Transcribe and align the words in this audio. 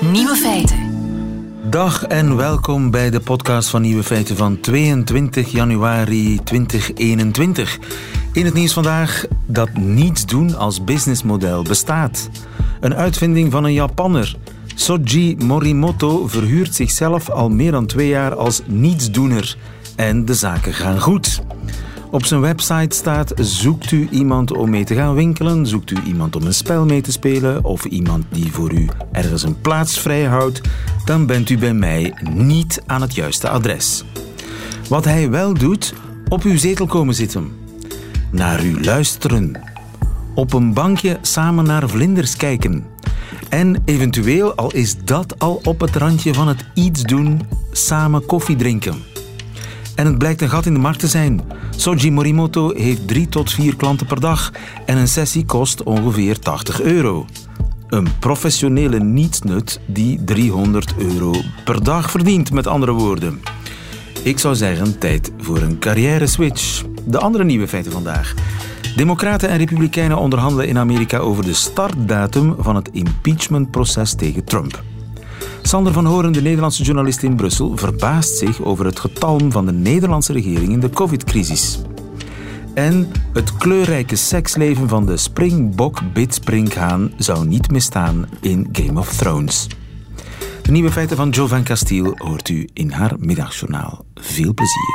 Nieuwe 0.00 0.36
feiten. 0.36 0.78
Dag 1.70 2.04
en 2.04 2.36
welkom 2.36 2.90
bij 2.90 3.10
de 3.10 3.20
podcast 3.20 3.68
van 3.68 3.82
Nieuwe 3.82 4.02
Feiten 4.02 4.36
van 4.36 4.60
22 4.60 5.50
januari 5.52 6.40
2021. 6.44 7.78
In 8.32 8.44
het 8.44 8.54
nieuws 8.54 8.72
vandaag 8.72 9.24
dat 9.46 9.76
niets 9.76 10.26
doen 10.26 10.56
als 10.56 10.84
businessmodel 10.84 11.62
bestaat. 11.62 12.28
Een 12.80 12.94
uitvinding 12.94 13.52
van 13.52 13.64
een 13.64 13.72
Japanner. 13.72 14.36
Soji 14.74 15.36
Morimoto 15.36 16.26
verhuurt 16.26 16.74
zichzelf 16.74 17.30
al 17.30 17.48
meer 17.48 17.72
dan 17.72 17.86
twee 17.86 18.08
jaar 18.08 18.34
als 18.34 18.62
nietsdoener. 18.66 19.56
En 19.96 20.24
de 20.24 20.34
zaken 20.34 20.74
gaan 20.74 21.00
goed. 21.00 21.42
Op 22.10 22.24
zijn 22.24 22.40
website 22.40 22.96
staat: 22.96 23.32
zoekt 23.36 23.90
u 23.90 24.08
iemand 24.10 24.52
om 24.52 24.70
mee 24.70 24.84
te 24.84 24.94
gaan 24.94 25.14
winkelen? 25.14 25.66
Zoekt 25.66 25.90
u 25.90 25.96
iemand 26.04 26.36
om 26.36 26.46
een 26.46 26.54
spel 26.54 26.84
mee 26.84 27.00
te 27.00 27.12
spelen? 27.12 27.64
Of 27.64 27.84
iemand 27.84 28.24
die 28.30 28.52
voor 28.52 28.72
u 28.72 28.88
ergens 29.12 29.42
een 29.42 29.60
plaats 29.60 29.98
vrijhoudt? 29.98 30.60
Dan 31.04 31.26
bent 31.26 31.50
u 31.50 31.58
bij 31.58 31.74
mij 31.74 32.14
niet 32.34 32.82
aan 32.86 33.00
het 33.00 33.14
juiste 33.14 33.48
adres. 33.48 34.04
Wat 34.88 35.04
hij 35.04 35.30
wel 35.30 35.54
doet, 35.54 35.94
op 36.28 36.42
uw 36.42 36.56
zetel 36.56 36.86
komen 36.86 37.14
zitten. 37.14 37.52
Naar 38.30 38.64
u 38.64 38.84
luisteren. 38.84 39.60
Op 40.34 40.52
een 40.52 40.74
bankje 40.74 41.18
samen 41.22 41.64
naar 41.64 41.88
vlinders 41.88 42.36
kijken. 42.36 42.84
En 43.48 43.82
eventueel, 43.84 44.54
al 44.54 44.72
is 44.72 44.96
dat 45.04 45.38
al 45.38 45.60
op 45.64 45.80
het 45.80 45.96
randje 45.96 46.34
van 46.34 46.48
het 46.48 46.64
iets 46.74 47.02
doen, 47.02 47.40
samen 47.72 48.26
koffie 48.26 48.56
drinken. 48.56 48.94
En 50.00 50.06
het 50.06 50.18
blijkt 50.18 50.40
een 50.40 50.48
gat 50.48 50.66
in 50.66 50.74
de 50.74 50.80
markt 50.80 50.98
te 50.98 51.06
zijn. 51.06 51.40
Soji 51.76 52.10
Morimoto 52.10 52.72
heeft 52.76 53.08
drie 53.08 53.28
tot 53.28 53.52
vier 53.52 53.76
klanten 53.76 54.06
per 54.06 54.20
dag 54.20 54.52
en 54.86 54.96
een 54.96 55.08
sessie 55.08 55.44
kost 55.44 55.82
ongeveer 55.82 56.38
80 56.38 56.80
euro. 56.80 57.26
Een 57.88 58.08
professionele 58.18 59.00
nietsnut 59.00 59.80
die 59.86 60.24
300 60.24 60.94
euro 60.98 61.34
per 61.64 61.84
dag 61.84 62.10
verdient, 62.10 62.52
met 62.52 62.66
andere 62.66 62.92
woorden. 62.92 63.40
Ik 64.22 64.38
zou 64.38 64.54
zeggen, 64.54 64.98
tijd 64.98 65.32
voor 65.38 65.58
een 65.58 65.78
carrière 65.78 66.26
switch. 66.26 66.82
De 67.04 67.18
andere 67.18 67.44
nieuwe 67.44 67.68
feiten 67.68 67.92
vandaag. 67.92 68.34
Democraten 68.96 69.48
en 69.48 69.58
Republikeinen 69.58 70.18
onderhandelen 70.18 70.68
in 70.68 70.78
Amerika 70.78 71.18
over 71.18 71.44
de 71.44 71.54
startdatum 71.54 72.54
van 72.58 72.76
het 72.76 72.88
impeachmentproces 72.92 74.14
tegen 74.14 74.44
Trump. 74.44 74.82
Sander 75.70 75.92
van 75.92 76.06
Horen, 76.06 76.32
de 76.32 76.42
Nederlandse 76.42 76.82
journalist 76.82 77.22
in 77.22 77.36
Brussel, 77.36 77.76
verbaast 77.76 78.36
zich 78.36 78.62
over 78.62 78.84
het 78.84 78.98
getalm 78.98 79.52
van 79.52 79.66
de 79.66 79.72
Nederlandse 79.72 80.32
regering 80.32 80.72
in 80.72 80.80
de 80.80 80.90
covid-crisis. 80.90 81.78
En 82.74 83.10
het 83.32 83.56
kleurrijke 83.56 84.16
seksleven 84.16 84.88
van 84.88 85.06
de 85.06 85.16
springbok 85.16 86.00
Bitsprinkhaan 86.12 87.12
zou 87.16 87.46
niet 87.46 87.70
misstaan 87.70 88.26
in 88.40 88.68
Game 88.72 89.00
of 89.00 89.16
Thrones. 89.16 89.66
De 90.62 90.70
nieuwe 90.70 90.90
feiten 90.90 91.16
van 91.16 91.30
Jo 91.30 91.46
van 91.46 91.64
Castiel 91.64 92.14
hoort 92.16 92.48
u 92.48 92.68
in 92.72 92.90
haar 92.90 93.14
middagjournaal. 93.18 94.04
Veel 94.14 94.54
plezier. 94.54 94.94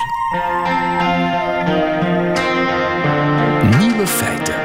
Nieuwe 3.80 4.08
feiten. 4.08 4.65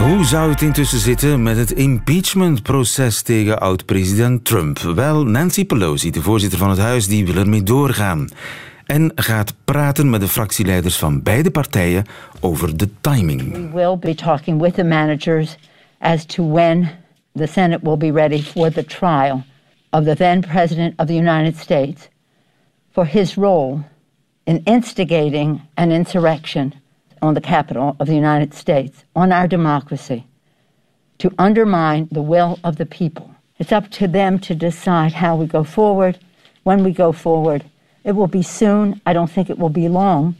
Hoe 0.00 0.24
zou 0.24 0.50
het 0.50 0.62
intussen 0.62 0.98
zitten 0.98 1.42
met 1.42 1.56
het 1.56 1.70
impeachmentproces 1.70 3.22
tegen 3.22 3.60
oud-president 3.60 4.44
Trump? 4.44 4.78
Wel, 4.78 5.24
Nancy 5.24 5.64
Pelosi, 5.64 6.10
de 6.10 6.22
voorzitter 6.22 6.58
van 6.58 6.70
het 6.70 6.78
huis, 6.78 7.06
die 7.06 7.26
wil 7.26 7.36
ermee 7.36 7.62
doorgaan. 7.62 8.28
En 8.86 9.12
gaat 9.14 9.54
praten 9.64 10.10
met 10.10 10.20
de 10.20 10.28
fractieleiders 10.28 10.98
van 10.98 11.22
beide 11.22 11.50
partijen 11.50 12.04
over 12.40 12.76
de 12.76 12.88
timing. 13.00 13.52
We 13.52 13.70
will 13.72 13.98
be 13.98 14.14
talking 14.14 14.60
with 14.60 14.74
the 14.74 14.84
managers 14.84 15.56
as 15.98 16.24
to 16.24 16.52
when 16.52 16.90
the 17.34 17.46
Senate 17.46 17.80
will 17.82 17.96
be 17.96 18.12
ready 18.12 18.42
for 18.42 18.72
the 18.72 18.84
trial 18.84 19.44
of 19.90 20.04
the 20.04 20.14
then 20.16 20.40
President 20.40 21.00
of 21.00 21.06
the 21.06 21.16
United 21.16 21.58
States 21.58 22.08
for 22.92 23.06
his 23.06 23.34
role 23.34 23.78
in 24.44 24.60
instigating 24.64 25.60
an 25.74 25.90
insurrection 25.90 26.74
on 27.24 27.34
the 27.34 27.40
Capitol 27.40 27.94
of 27.98 28.06
the 28.06 28.14
United 28.14 28.54
States, 28.54 29.04
on 29.12 29.32
our 29.32 29.48
democracy, 29.48 30.24
to 31.16 31.30
undermine 31.38 32.06
the 32.12 32.22
will 32.22 32.58
of 32.62 32.76
the 32.76 32.86
people. 32.86 33.26
It's 33.56 33.72
up 33.72 33.88
to 33.98 34.08
them 34.10 34.38
to 34.38 34.54
decide 34.54 35.12
how 35.12 35.36
we 35.38 35.46
go 35.46 35.64
forward, 35.64 36.18
when 36.62 36.82
we 36.84 36.92
go 36.92 37.12
forward. 37.12 37.62
It 38.02 38.14
will 38.14 38.28
be 38.28 38.42
soon. 38.42 39.00
I 39.06 39.12
don't 39.12 39.32
think 39.32 39.48
it 39.48 39.58
will 39.58 39.72
be 39.72 39.88
long. 39.88 40.34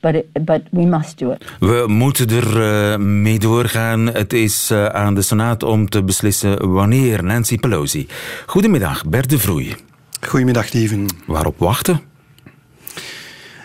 But, 0.00 0.14
it, 0.14 0.44
but 0.44 0.62
we 0.70 0.84
must 0.86 1.18
do 1.18 1.30
it. 1.30 1.44
We 1.60 1.84
moeten 1.88 2.28
er 2.28 2.90
uh, 2.92 2.96
mee 2.98 3.38
doorgaan. 3.38 4.06
Het 4.06 4.32
is 4.32 4.70
uh, 4.70 4.86
aan 4.86 5.14
de 5.14 5.22
Senaat 5.22 5.62
om 5.62 5.88
te 5.88 6.02
beslissen 6.02 6.72
wanneer. 6.72 7.24
Nancy 7.24 7.58
Pelosi. 7.58 8.06
Goedemiddag, 8.46 9.04
Bert 9.06 9.30
de 9.30 9.38
Vroei. 9.38 9.74
Goedemiddag, 10.20 10.72
Lieven. 10.72 11.06
Waarop 11.26 11.58
wachten? 11.58 12.00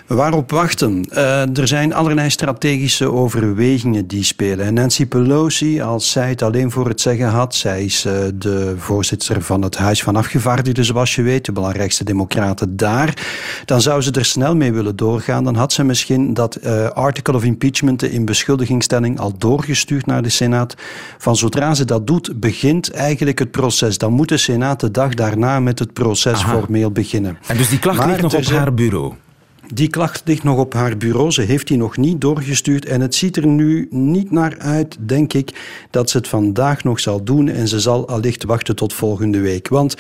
Waarop 0.08 0.52
wachten? 0.52 1.06
Uh, 1.14 1.58
er 1.58 1.68
zijn 1.68 1.94
allerlei 1.94 2.30
strategische 2.30 3.12
overwegingen 3.12 4.08
die 4.08 4.24
spelen. 4.24 4.66
En 4.66 4.74
Nancy 4.74 5.06
Pelosi, 5.06 5.82
als 5.82 6.12
zij 6.12 6.30
het 6.30 6.42
alleen 6.42 6.72
voor 6.72 6.88
het 6.88 7.02
zeggen 7.02 7.28
had, 7.28 7.56
zij 7.56 7.84
is 7.84 8.06
uh, 8.06 8.14
de 8.34 8.74
voorzitter 8.78 9.42
van 9.42 9.62
het 9.62 9.78
Huis 9.78 10.04
van 10.04 10.16
Afgevaardigden, 10.16 10.86
zoals 10.86 11.16
je 11.16 11.22
weet, 11.22 11.46
de 11.46 11.52
belangrijkste 11.52 12.04
democraten 12.04 12.78
daar, 12.78 13.14
dan 13.66 13.82
zou 13.82 14.02
ze 14.02 14.12
er 14.12 14.26
snel 14.26 14.56
mee 14.56 14.74
willen 14.74 14.96
doorgaan. 14.96 15.44
Dan 15.44 15.56
had 15.56 15.74
ze 15.74 15.84
misschien 15.84 16.34
dat 16.34 16.58
uh, 16.64 16.88
article 16.88 17.36
of 17.36 17.44
impeachment, 17.44 18.00
de 18.00 18.12
in 18.12 18.26
beschuldigingstelling, 18.26 19.20
al 19.20 19.38
doorgestuurd 19.38 20.06
naar 20.06 20.22
de 20.22 20.30
Senaat. 20.30 20.76
Van 21.18 21.36
zodra 21.36 21.74
ze 21.74 21.86
dat 21.86 22.08
doet, 22.08 22.40
begint 22.40 22.92
eigenlijk 22.92 23.40
het 23.40 23.52
proces. 23.52 23.98
Dan 23.98 24.14
moet 24.14 24.30
de 24.30 24.38
Senaat 24.38 24.80
de 24.80 24.92
dag 24.92 25.14
daarna 25.14 25.60
met 25.60 25.80
het 25.80 25.94
proces 25.94 26.44
Aha. 26.44 26.58
formeel 26.58 26.92
beginnen. 26.92 27.38
En 27.48 27.58
dus 27.58 27.70
die 27.70 27.80
klacht 27.80 27.98
maar 27.98 28.08
ligt 28.08 28.22
nog 28.22 28.36
op 28.36 28.46
haar 28.46 28.74
bureau? 28.74 29.14
Die 29.74 29.88
klacht 29.88 30.22
ligt 30.26 30.44
nog 30.44 30.58
op 30.58 30.74
haar 30.74 30.98
bureau. 30.98 31.32
Ze 31.32 31.42
heeft 31.42 31.68
die 31.68 31.78
nog 31.78 31.98
niet 31.98 32.22
doorgestuurd. 32.22 32.86
En 32.86 33.02
het 33.02 33.16
ziet 33.16 33.38
er 33.38 33.48
nu 33.48 33.88
niet 33.90 34.32
naar 34.32 34.58
uit, 34.60 34.98
denk 35.00 35.34
ik, 35.34 35.52
dat 35.92 36.10
ze 36.10 36.18
het 36.18 36.28
vandaag 36.28 36.84
nog 36.84 37.00
zal 37.00 37.24
doen. 37.24 37.50
En 37.50 37.68
ze 37.68 37.80
zal 37.80 38.08
allicht 38.08 38.44
wachten 38.44 38.76
tot 38.76 38.94
volgende 38.94 39.40
week. 39.40 39.68
Want 39.68 39.96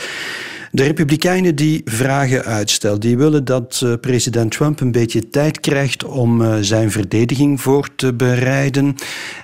de 0.71 0.83
Republikeinen 0.83 1.55
die 1.55 1.81
vragen 1.85 2.45
uitstel. 2.45 2.99
Die 2.99 3.17
willen 3.17 3.45
dat 3.45 3.81
uh, 3.83 3.93
president 4.01 4.51
Trump 4.51 4.79
een 4.79 4.91
beetje 4.91 5.29
tijd 5.29 5.59
krijgt 5.59 6.03
om 6.03 6.41
uh, 6.41 6.55
zijn 6.61 6.91
verdediging 6.91 7.61
voor 7.61 7.89
te 7.95 8.13
bereiden. 8.13 8.95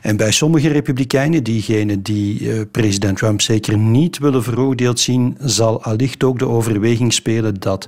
En 0.02 0.18
bij 0.18 0.32
sommige 0.32 0.68
Republikeinen, 0.68 1.44
diegenen 1.44 2.04
die 2.04 2.40
uh, 2.40 2.62
president 2.72 3.18
Trump 3.18 3.42
zeker 3.42 3.78
niet 3.78 4.18
willen 4.18 4.44
veroordeeld 4.44 5.00
zien, 5.00 5.38
zal 5.40 5.84
allicht 5.84 6.24
ook 6.24 6.40
de 6.40 6.48
overweging 6.48 7.14
spelen 7.14 7.60
dat 7.60 7.88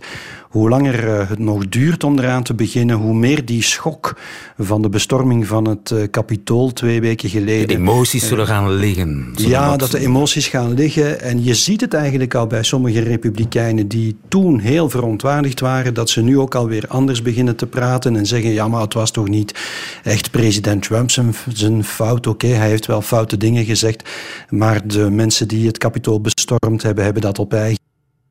hoe 0.55 0.69
langer 0.69 1.27
het 1.29 1.39
nog 1.39 1.67
duurt 1.67 2.03
om 2.03 2.19
eraan 2.19 2.43
te 2.43 2.53
beginnen, 2.53 2.95
hoe 2.95 3.13
meer 3.13 3.45
die 3.45 3.63
schok 3.63 4.17
van 4.57 4.81
de 4.81 4.89
bestorming 4.89 5.47
van 5.47 5.67
het 5.67 5.91
uh, 5.91 6.03
Capitool 6.03 6.73
twee 6.73 7.01
weken 7.01 7.29
geleden. 7.29 7.67
De 7.67 7.75
emoties 7.75 8.27
zullen 8.27 8.47
gaan 8.47 8.71
liggen. 8.71 9.33
Ja, 9.35 9.77
dat 9.77 9.91
de 9.91 9.99
emoties 9.99 10.47
gaan 10.47 10.73
liggen. 10.73 11.21
En 11.21 11.43
je 11.43 11.53
ziet 11.53 11.81
het 11.81 11.93
eigenlijk 11.93 12.35
al 12.35 12.47
bij 12.47 12.63
sommige 12.63 12.99
republikeinen 12.99 13.87
die 13.87 14.17
toen 14.27 14.59
heel 14.59 14.89
verontwaardigd 14.89 15.59
waren, 15.59 15.93
dat 15.93 16.09
ze 16.09 16.21
nu 16.21 16.39
ook 16.39 16.55
alweer 16.55 16.87
anders 16.87 17.21
beginnen 17.21 17.55
te 17.55 17.67
praten 17.67 18.15
en 18.15 18.25
zeggen: 18.25 18.49
ja, 18.49 18.67
maar 18.67 18.81
het 18.81 18.93
was 18.93 19.11
toch 19.11 19.27
niet 19.27 19.59
echt 20.03 20.31
president 20.31 20.83
Trump 20.83 21.11
zijn, 21.11 21.83
fout. 21.83 22.27
Oké, 22.27 22.45
okay, 22.45 22.57
hij 22.57 22.69
heeft 22.69 22.85
wel 22.85 23.01
foute 23.01 23.37
dingen 23.37 23.65
gezegd, 23.65 24.09
maar 24.49 24.87
de 24.87 25.09
mensen 25.09 25.47
die 25.47 25.67
het 25.67 25.77
Capitool 25.77 26.21
bestormd 26.21 26.83
hebben, 26.83 27.03
hebben 27.03 27.21
dat 27.21 27.39
op 27.39 27.53
eigen 27.53 27.83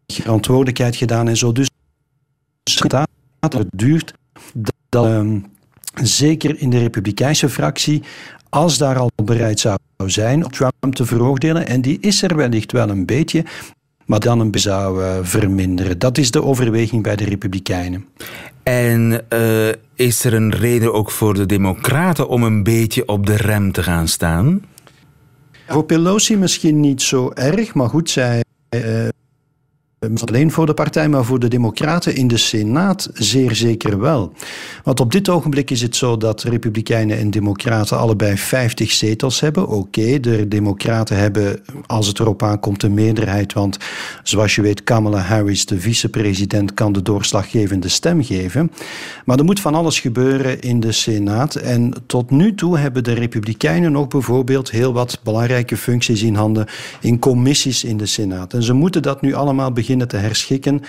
verantwoordelijkheid 0.07 0.97
gedaan 0.97 1.29
en 1.29 1.37
zo. 1.37 1.53
Dus 1.53 1.69
het 3.53 3.67
duurt 3.71 4.15
dat 4.89 5.07
um, 5.07 5.47
zeker 6.03 6.61
in 6.61 6.71
de 6.71 6.79
Republikeinse 6.79 7.49
fractie, 7.49 8.03
als 8.49 8.79
daar 8.79 8.99
al 8.99 9.11
bereid 9.25 9.61
zou 9.61 9.79
zijn 10.07 10.45
om 10.45 10.51
Trump 10.51 10.95
te 10.95 11.05
veroordelen, 11.05 11.67
en 11.67 11.81
die 11.81 11.99
is 12.01 12.23
er 12.23 12.37
wellicht 12.37 12.73
wel 12.73 12.89
een 12.89 13.07
beetje, 13.07 13.45
maar 14.07 14.21
dan 14.21 14.41
een 14.41 14.59
zou 14.59 15.03
uh, 15.03 15.19
verminderen. 15.23 15.99
Dat 15.99 16.19
is 16.19 16.31
de 16.31 16.43
overweging 16.43 17.03
bij 17.03 17.17
de 17.17 17.25
Republikeinen. 17.25 18.07
En 18.63 19.25
uh, 19.29 19.69
is 19.95 20.25
er 20.25 20.35
een 20.35 20.55
reden 20.55 20.93
ook 20.93 21.11
voor 21.11 21.35
de 21.35 21.47
Democraten 21.47 22.29
om 22.29 22.43
een 22.43 22.63
beetje 22.63 23.09
op 23.09 23.27
de 23.27 23.37
rem 23.37 23.73
te 23.73 23.83
gaan 23.83 24.09
staan? 24.09 24.63
Voor 25.67 25.85
Pelosi 25.85 26.37
misschien 26.37 26.81
niet 26.81 27.03
zo 27.03 27.31
erg, 27.35 27.75
maar 27.75 27.89
goed, 27.89 28.11
zij. 28.11 28.45
Uh, 28.71 29.09
alleen 30.29 30.51
voor 30.51 30.67
de 30.67 30.75
partij, 30.75 31.09
maar 31.09 31.25
voor 31.25 31.39
de 31.39 31.49
Democraten 31.49 32.15
in 32.17 32.29
de 32.29 32.37
Senaat 32.37 33.11
zeer 33.13 33.55
zeker 33.55 34.01
wel. 34.01 34.33
Want 34.85 35.01
op 35.01 35.13
dit 35.13 35.29
ogenblik 35.29 35.71
is 35.71 35.83
het 35.83 35.97
zo 35.97 36.17
dat 36.17 36.43
Republikeinen 36.43 37.19
en 37.19 37.31
Democraten 37.31 37.99
allebei 37.99 38.37
50 38.37 38.93
zetels 38.93 39.41
hebben. 39.41 39.69
Oké, 39.69 40.21
de 40.21 40.49
Democraten 40.49 41.17
hebben, 41.17 41.61
als 41.87 42.07
het 42.07 42.19
erop 42.19 42.43
aankomt, 42.43 42.83
een 42.83 42.95
meerderheid. 42.95 43.53
Want 43.53 43.79
zoals 44.23 44.55
je 44.55 44.63
weet, 44.63 44.85
Kamala 44.85 45.19
Harris, 45.19 45.67
de 45.67 45.81
vicepresident, 45.81 46.75
kan 46.75 46.93
de 46.93 47.03
doorslaggevende 47.03 47.89
stem 47.89 48.25
geven. 48.25 48.71
Maar 49.25 49.39
er 49.39 49.45
moet 49.45 49.61
van 49.61 49.75
alles 49.75 50.01
gebeuren 50.01 50.61
in 50.61 50.81
de 50.81 50.93
Senaat. 50.93 51.55
En 51.55 51.93
tot 52.07 52.31
nu 52.31 52.55
toe 52.55 52.79
hebben 52.79 53.05
de 53.05 53.13
Republikeinen 53.13 53.93
nog 53.93 54.09
bijvoorbeeld 54.09 54.71
heel 54.71 54.93
wat 54.93 55.21
belangrijke 55.23 55.77
functies 55.77 56.23
in 56.23 56.35
handen 56.35 56.67
in 57.01 57.19
commissies 57.19 57.85
in 57.85 57.97
de 57.97 58.07
Senaat. 58.07 58.53
En 58.53 58.63
ze 58.63 58.73
moeten 58.73 59.03
dat 59.03 59.21
nu 59.21 59.35
allemaal 59.35 59.73
beginnen 59.73 59.94
te 59.99 60.17
herschikken. 60.17 60.83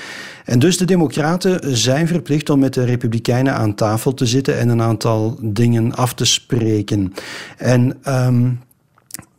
En 0.46 0.60
dus 0.60 0.78
de 0.78 0.86
Democraten 0.86 1.78
zijn 1.78 2.08
verplicht 2.08 2.50
om 2.50 2.60
met 2.60 2.74
de 2.74 2.84
Republikeinen 2.84 3.54
aan 3.54 3.76
tafel 3.76 4.14
te 4.14 4.26
zitten 4.26 4.58
en 4.58 4.70
een 4.70 4.82
aantal 4.82 5.38
dingen 5.42 5.96
af 5.96 6.14
te 6.14 6.26
spreken. 6.26 7.14
En 7.58 7.98
um, 8.08 8.60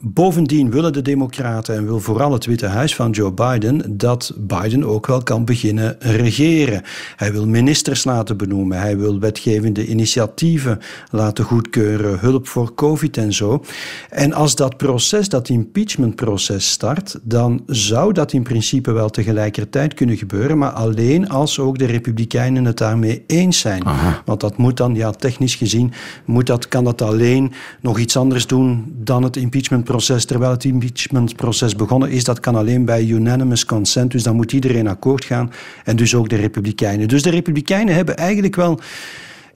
Bovendien 0.01 0.71
willen 0.71 0.93
de 0.93 1.03
Democraten 1.03 1.77
en 1.77 1.85
wil 1.85 2.01
vooral 2.01 2.33
het 2.33 2.47
Witte 2.47 2.67
Huis 2.67 2.95
van 2.95 3.11
Joe 3.11 3.33
Biden 3.33 3.99
dat 3.99 4.33
Biden 4.39 4.85
ook 4.85 5.07
wel 5.07 5.23
kan 5.23 5.45
beginnen 5.45 5.97
regeren. 5.99 6.83
Hij 7.17 7.33
wil 7.33 7.47
ministers 7.47 8.05
laten 8.05 8.37
benoemen, 8.37 8.79
hij 8.79 8.99
wil 8.99 9.19
wetgevende 9.19 9.87
initiatieven 9.87 10.79
laten 11.11 11.45
goedkeuren, 11.45 12.19
hulp 12.19 12.49
voor 12.49 12.75
COVID 12.75 13.17
en 13.17 13.33
zo. 13.33 13.65
En 14.11 14.33
als 14.33 14.55
dat 14.55 14.77
proces, 14.77 15.29
dat 15.29 15.49
impeachmentproces 15.49 16.71
start, 16.71 17.19
dan 17.23 17.63
zou 17.67 18.13
dat 18.13 18.33
in 18.33 18.43
principe 18.43 18.93
wel 18.93 19.11
tegelijkertijd 19.11 19.95
kunnen 19.95 20.17
gebeuren, 20.17 20.59
maar 20.59 20.71
alleen 20.71 21.29
als 21.29 21.59
ook 21.59 21.79
de 21.79 21.87
Republikeinen 21.87 22.65
het 22.65 22.79
daarmee 22.79 23.25
eens 23.27 23.59
zijn. 23.59 23.83
Want 24.25 24.41
dat 24.41 24.57
moet 24.57 24.77
dan, 24.77 24.95
ja, 24.95 25.11
technisch 25.11 25.55
gezien, 25.55 25.93
moet 26.25 26.47
dat, 26.47 26.69
kan 26.69 26.85
dat 26.85 27.03
alleen 27.03 27.53
nog 27.81 27.99
iets 27.99 28.17
anders 28.17 28.47
doen 28.47 28.95
dan 28.97 29.23
het 29.23 29.37
impeachment 29.37 29.85
proces, 29.87 30.25
terwijl 30.25 30.51
het 30.51 30.65
impeachmentproces 30.65 31.77
begonnen 31.77 32.11
is, 32.11 32.25
dat 32.25 32.41
kan 32.41 32.55
alleen 32.55 32.85
bij 32.85 33.05
unanimous 33.05 33.65
consent. 33.65 34.11
Dus 34.11 34.23
dan 34.23 34.37
moet 34.37 34.53
iedereen 34.53 34.89
akkoord 34.89 35.25
gaan 35.25 35.53
en 35.85 35.97
dus 35.97 36.15
ook 36.15 36.29
de 36.29 36.37
Republikeinen. 36.37 37.09
Dus 37.09 37.23
de 37.23 37.31
Republikeinen 37.31 37.95
hebben 37.95 38.17
eigenlijk 38.17 38.57
wel 38.57 38.81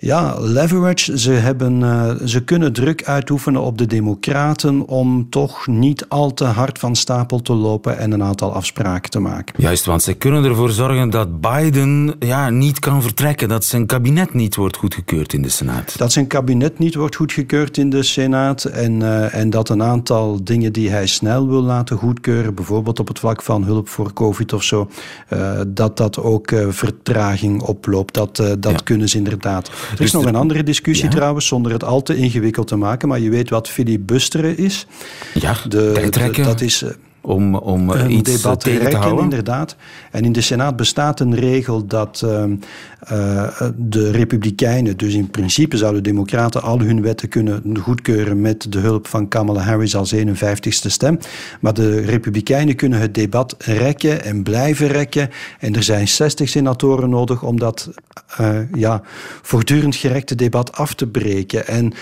ja, 0.01 0.35
leverage. 0.39 1.19
Ze, 1.19 1.31
hebben, 1.31 1.81
uh, 1.81 2.11
ze 2.25 2.45
kunnen 2.45 2.73
druk 2.73 3.05
uitoefenen 3.05 3.61
op 3.61 3.79
de 3.79 3.87
Democraten 3.87 4.87
om 4.87 5.27
toch 5.31 5.67
niet 5.67 6.09
al 6.09 6.35
te 6.35 6.45
hard 6.45 6.79
van 6.79 6.97
stapel 6.97 7.43
te 7.43 7.53
lopen 7.53 7.99
en 7.99 8.13
een 8.13 8.23
aantal 8.23 8.53
afspraken 8.53 9.11
te 9.11 9.19
maken. 9.19 9.55
Juist, 9.63 9.85
want 9.85 10.03
ze 10.03 10.15
kunnen 10.15 10.45
ervoor 10.45 10.71
zorgen 10.71 11.11
dat 11.11 11.41
Biden 11.41 12.15
ja, 12.19 12.51
niet 12.51 12.79
kan 12.79 13.03
vertrekken, 13.03 13.49
dat 13.49 13.65
zijn 13.65 13.87
kabinet 13.87 14.35
niet 14.35 14.57
wordt 14.57 14.77
goedgekeurd 14.77 15.33
in 15.33 15.43
de 15.43 15.49
Senaat. 15.49 15.99
Dat 15.99 16.13
zijn 16.13 16.27
kabinet 16.27 16.79
niet 16.79 16.95
wordt 16.95 17.17
goedgekeurd 17.17 17.77
in 17.77 17.91
de 17.91 18.03
Senaat 18.03 18.65
en, 18.65 19.01
uh, 19.01 19.35
en 19.35 19.51
dat 19.51 19.69
een 19.69 19.83
aantal 19.83 20.45
dingen 20.45 20.73
die 20.73 20.91
hij 20.91 21.07
snel 21.07 21.49
wil 21.49 21.63
laten 21.63 21.97
goedkeuren, 21.97 22.55
bijvoorbeeld 22.55 22.99
op 22.99 23.09
het 23.09 23.19
vlak 23.19 23.43
van 23.43 23.65
hulp 23.65 23.89
voor 23.89 24.13
COVID 24.13 24.53
of 24.53 24.63
zo, 24.63 24.91
uh, 25.33 25.61
dat 25.69 25.97
dat 25.97 26.19
ook 26.19 26.53
vertraging 26.69 27.63
oploopt. 27.63 28.15
Dat, 28.15 28.37
dat 28.37 28.71
ja. 28.71 28.79
kunnen 28.85 29.09
ze 29.09 29.17
inderdaad. 29.17 29.71
Er 29.93 29.93
is 29.93 29.99
dus 29.99 30.13
nog 30.13 30.25
een 30.25 30.35
andere 30.35 30.63
discussie 30.63 31.09
ja. 31.09 31.11
trouwens, 31.11 31.47
zonder 31.47 31.73
het 31.73 31.85
al 31.85 32.03
te 32.03 32.17
ingewikkeld 32.17 32.67
te 32.67 32.77
maken. 32.77 33.09
Maar 33.09 33.21
je 33.21 33.31
weet 33.31 33.51
wat 33.51 33.69
filibusteren 33.69 34.59
is. 34.59 34.87
Ja, 35.35 35.57
de, 35.69 36.09
de 36.11 36.43
dat 36.43 36.61
is 36.61 36.85
om, 37.21 37.55
om 37.55 37.91
een 37.91 38.11
iets 38.11 38.43
debat 38.43 38.61
tegen 38.61 38.81
rekken, 38.81 39.01
te 39.01 39.07
houden. 39.07 39.25
inderdaad. 39.25 39.77
En 40.11 40.25
in 40.25 40.33
de 40.33 40.41
Senaat 40.41 40.77
bestaat 40.77 41.21
een 41.21 41.35
regel 41.35 41.87
dat 41.87 42.23
uh, 42.25 42.45
uh, 43.13 43.49
de 43.77 44.11
Republikeinen, 44.11 44.97
dus 44.97 45.15
in 45.15 45.31
principe 45.31 45.77
zouden 45.77 46.03
Democraten 46.03 46.63
al 46.63 46.81
hun 46.81 47.03
wetten 47.03 47.29
kunnen 47.29 47.79
goedkeuren 47.79 48.41
met 48.41 48.73
de 48.73 48.79
hulp 48.79 49.07
van 49.07 49.29
Kamala 49.29 49.61
Harris 49.61 49.97
als 49.97 50.15
51ste 50.15 50.87
stem. 50.87 51.19
Maar 51.61 51.75
de 51.75 52.01
Republikeinen 52.01 52.77
kunnen 52.77 53.01
het 53.01 53.15
debat 53.15 53.55
rekken 53.59 54.25
en 54.25 54.43
blijven 54.43 54.87
rekken. 54.87 55.31
En 55.59 55.75
er 55.75 55.83
zijn 55.83 56.09
60 56.09 56.49
senatoren 56.49 57.11
nodig 57.11 57.43
om 57.43 57.59
dat 57.59 57.91
uh, 58.41 58.59
ja, 58.75 59.03
voortdurend 59.43 59.97
gerekte 59.97 60.35
debat 60.35 60.73
af 60.73 60.95
te 60.95 61.07
breken. 61.07 61.67
En 61.67 61.93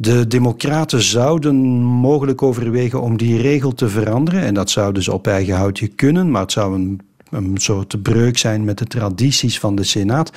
de 0.00 0.26
Democraten 0.26 1.02
zouden 1.02 1.56
mogelijk 1.82 2.42
overwegen 2.42 3.00
om 3.00 3.16
die 3.16 3.40
regel 3.40 3.72
te 3.74 3.88
veranderen. 3.88 4.42
En 4.42 4.54
dat 4.54 4.70
zou 4.70 4.92
dus 4.92 5.08
op 5.08 5.26
eigen 5.26 5.54
houtje 5.54 5.88
kunnen, 5.88 6.30
maar 6.30 6.42
het 6.42 6.52
zou 6.52 6.74
een, 6.74 7.00
een 7.30 7.52
soort 7.54 8.02
breuk 8.02 8.38
zijn 8.38 8.64
met 8.64 8.78
de 8.78 8.84
tradities 8.84 9.58
van 9.58 9.74
de 9.74 9.84
Senaat. 9.84 10.32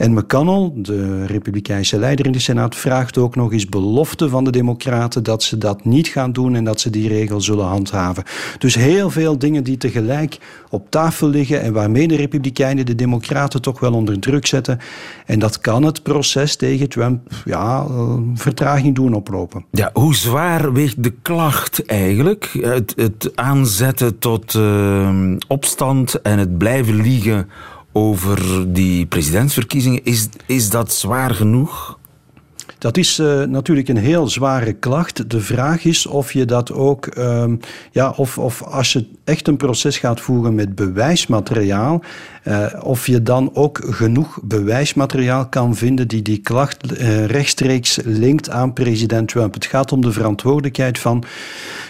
En 0.00 0.12
McConnell, 0.12 0.70
de 0.74 1.26
republikeinse 1.26 1.98
leider 1.98 2.26
in 2.26 2.32
de 2.32 2.38
Senaat, 2.38 2.76
vraagt 2.76 3.18
ook 3.18 3.36
nog 3.36 3.52
eens 3.52 3.68
belofte 3.68 4.28
van 4.28 4.44
de 4.44 4.50
Democraten 4.50 5.22
dat 5.22 5.42
ze 5.42 5.58
dat 5.58 5.84
niet 5.84 6.08
gaan 6.08 6.32
doen 6.32 6.54
en 6.54 6.64
dat 6.64 6.80
ze 6.80 6.90
die 6.90 7.08
regel 7.08 7.40
zullen 7.40 7.64
handhaven. 7.64 8.24
Dus 8.58 8.74
heel 8.74 9.10
veel 9.10 9.38
dingen 9.38 9.64
die 9.64 9.76
tegelijk 9.76 10.38
op 10.70 10.90
tafel 10.90 11.28
liggen 11.28 11.62
en 11.62 11.72
waarmee 11.72 12.08
de 12.08 12.16
Republikeinen 12.16 12.86
de 12.86 12.94
Democraten 12.94 13.62
toch 13.62 13.80
wel 13.80 13.92
onder 13.92 14.18
druk 14.20 14.46
zetten. 14.46 14.78
En 15.26 15.38
dat 15.38 15.58
kan 15.58 15.82
het 15.82 16.02
proces 16.02 16.56
tegen 16.56 16.88
Trump 16.88 17.20
ja, 17.44 17.86
vertraging 18.34 18.94
doen 18.94 19.14
oplopen. 19.14 19.64
Ja, 19.70 19.90
hoe 19.92 20.14
zwaar 20.14 20.72
weegt 20.72 21.02
de 21.02 21.14
klacht 21.22 21.86
eigenlijk? 21.86 22.50
Het, 22.60 22.92
het 22.96 23.30
aanzetten 23.34 24.18
tot 24.18 24.54
uh, 24.54 25.36
opstand 25.48 26.22
en 26.22 26.38
het 26.38 26.58
blijven 26.58 26.94
liegen 26.94 27.48
over 27.92 28.64
die 28.72 29.06
presidentsverkiezingen. 29.06 30.04
Is, 30.04 30.28
is 30.46 30.70
dat 30.70 30.92
zwaar 30.92 31.34
genoeg? 31.34 31.98
Dat 32.80 32.96
is 32.96 33.18
uh, 33.18 33.42
natuurlijk 33.42 33.88
een 33.88 33.96
heel 33.96 34.28
zware 34.28 34.72
klacht. 34.72 35.30
De 35.30 35.40
vraag 35.40 35.84
is 35.84 36.06
of 36.06 36.32
je 36.32 36.44
dat 36.44 36.72
ook, 36.72 37.16
uh, 37.18 37.44
ja, 37.90 38.10
of, 38.16 38.38
of 38.38 38.62
als 38.62 38.92
je 38.92 39.06
echt 39.24 39.48
een 39.48 39.56
proces 39.56 39.98
gaat 39.98 40.20
voeren 40.20 40.54
met 40.54 40.74
bewijsmateriaal, 40.74 42.02
uh, 42.44 42.66
of 42.82 43.06
je 43.06 43.22
dan 43.22 43.50
ook 43.54 43.80
genoeg 43.90 44.38
bewijsmateriaal 44.42 45.48
kan 45.48 45.76
vinden 45.76 46.08
die 46.08 46.22
die 46.22 46.38
klacht 46.38 47.00
uh, 47.00 47.24
rechtstreeks 47.24 47.98
linkt 48.04 48.50
aan 48.50 48.72
president 48.72 49.28
Trump. 49.28 49.54
Het 49.54 49.66
gaat 49.66 49.92
om 49.92 50.00
de 50.00 50.12
verantwoordelijkheid 50.12 50.98
van 50.98 51.24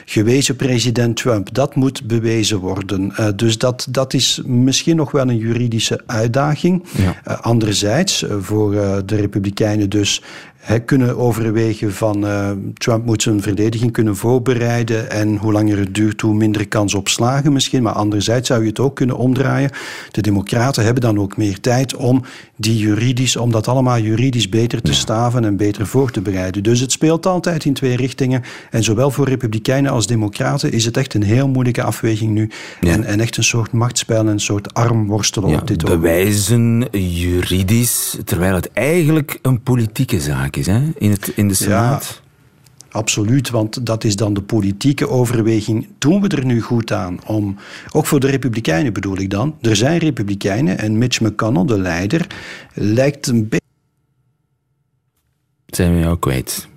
gewezen 0.05 0.57
president 0.57 1.17
Trump. 1.17 1.55
Dat 1.55 1.75
moet 1.75 2.07
bewezen 2.07 2.59
worden. 2.59 3.13
Uh, 3.21 3.27
dus 3.37 3.59
dat, 3.59 3.87
dat 3.91 4.15
is 4.15 4.43
misschien 4.45 4.97
nog 4.97 5.11
wel 5.11 5.29
een 5.29 5.37
juridische 5.39 6.01
uitdaging. 6.07 6.85
Ja. 6.97 7.35
anderzijds, 7.41 8.25
voor 8.41 8.71
de 9.07 9.17
Republikeinen 9.17 9.91
dus 9.91 10.23
He, 10.61 10.79
kunnen 10.79 11.17
overwegen 11.17 11.93
van 11.93 12.25
uh, 12.25 12.51
Trump 12.75 13.05
moet 13.05 13.23
zijn 13.23 13.43
verdediging 13.43 13.93
kunnen 13.93 14.17
voorbereiden 14.17 15.11
en 15.11 15.37
hoe 15.37 15.53
langer 15.53 15.79
het 15.79 15.95
duurt, 15.95 16.21
hoe 16.21 16.35
minder 16.35 16.69
kans 16.69 16.95
op 16.95 17.09
slagen 17.09 17.53
misschien. 17.53 17.83
Maar 17.83 17.93
anderzijds 17.93 18.49
zou 18.49 18.63
je 18.63 18.69
het 18.69 18.79
ook 18.79 18.97
kunnen 18.97 19.17
omdraaien. 19.17 19.71
De 20.11 20.21
democraten 20.21 20.85
hebben 20.85 21.03
dan 21.03 21.19
ook 21.19 21.37
meer 21.37 21.61
tijd 21.61 21.97
om, 21.97 22.23
die 22.57 22.77
juridisch, 22.77 23.37
om 23.37 23.51
dat 23.51 23.69
allemaal 23.69 23.99
juridisch 23.99 24.49
beter 24.49 24.83
te 24.83 24.95
staven 24.95 25.45
en 25.45 25.57
beter 25.57 25.87
voor 25.87 26.11
te 26.11 26.21
bereiden. 26.21 26.63
Dus 26.63 26.81
het 26.81 26.93
speelt 26.93 27.27
altijd 27.27 27.65
in 27.65 27.75
twee 27.75 27.97
richtingen. 27.97 28.43
En 28.71 28.83
zowel 28.83 29.11
voor 29.11 29.29
republikeinen 29.29 29.93
als 29.93 30.07
democraten 30.07 30.73
is 30.73 30.85
het 30.85 30.97
echt 30.97 31.15
een 31.15 31.23
heel 31.23 31.49
moeilijke 31.49 31.83
afweging 31.83 32.31
nu. 32.31 32.51
Ja. 32.81 32.93
En, 32.93 33.05
en, 33.05 33.21
echt 33.21 33.37
een 33.37 33.45
soort 33.45 33.73
machtsspel 33.73 34.19
en 34.19 34.27
een 34.27 34.41
soort 34.41 34.75
armworstelen 34.75 35.51
ja, 35.51 35.59
op 35.59 35.67
dit 35.67 35.85
Bewijzen 35.85 36.89
juridisch, 36.93 38.17
terwijl 38.25 38.55
het 38.55 38.73
eigenlijk 38.73 39.39
een 39.43 39.63
politieke 39.63 40.21
zaak 40.21 40.50
is 40.57 40.67
hè? 40.67 40.81
In, 40.99 41.11
het, 41.11 41.33
in 41.35 41.49
de 41.49 41.55
Senaat. 41.55 42.21
Ja. 42.23 42.29
Absoluut, 42.93 43.51
want 43.51 43.87
dat 43.87 44.05
is 44.05 44.17
dan 44.17 44.35
de 44.35 44.43
politieke 44.43 45.09
overweging. 45.09 45.89
Doen 45.99 46.21
we 46.21 46.29
er 46.29 46.45
nu 46.45 46.61
goed 46.61 46.93
aan 46.93 47.25
om, 47.27 47.57
ook 47.93 48.07
voor 48.07 48.21
de 48.21 48.27
Republikeinen 48.27 48.93
bedoel 48.93 49.19
ik 49.19 49.31
dan, 49.31 49.57
er 49.61 49.77
zijn 49.77 49.99
Republikeinen 49.99 50.79
en 50.79 50.99
Mitch 50.99 51.21
McConnell, 51.21 51.65
de 51.65 51.79
leider, 51.79 52.27
lijkt 52.75 53.27
een 53.27 53.49
beetje. 53.49 53.59
Zijn 55.67 55.95
we 55.95 56.01
jou 56.01 56.19
kwijt? 56.19 56.69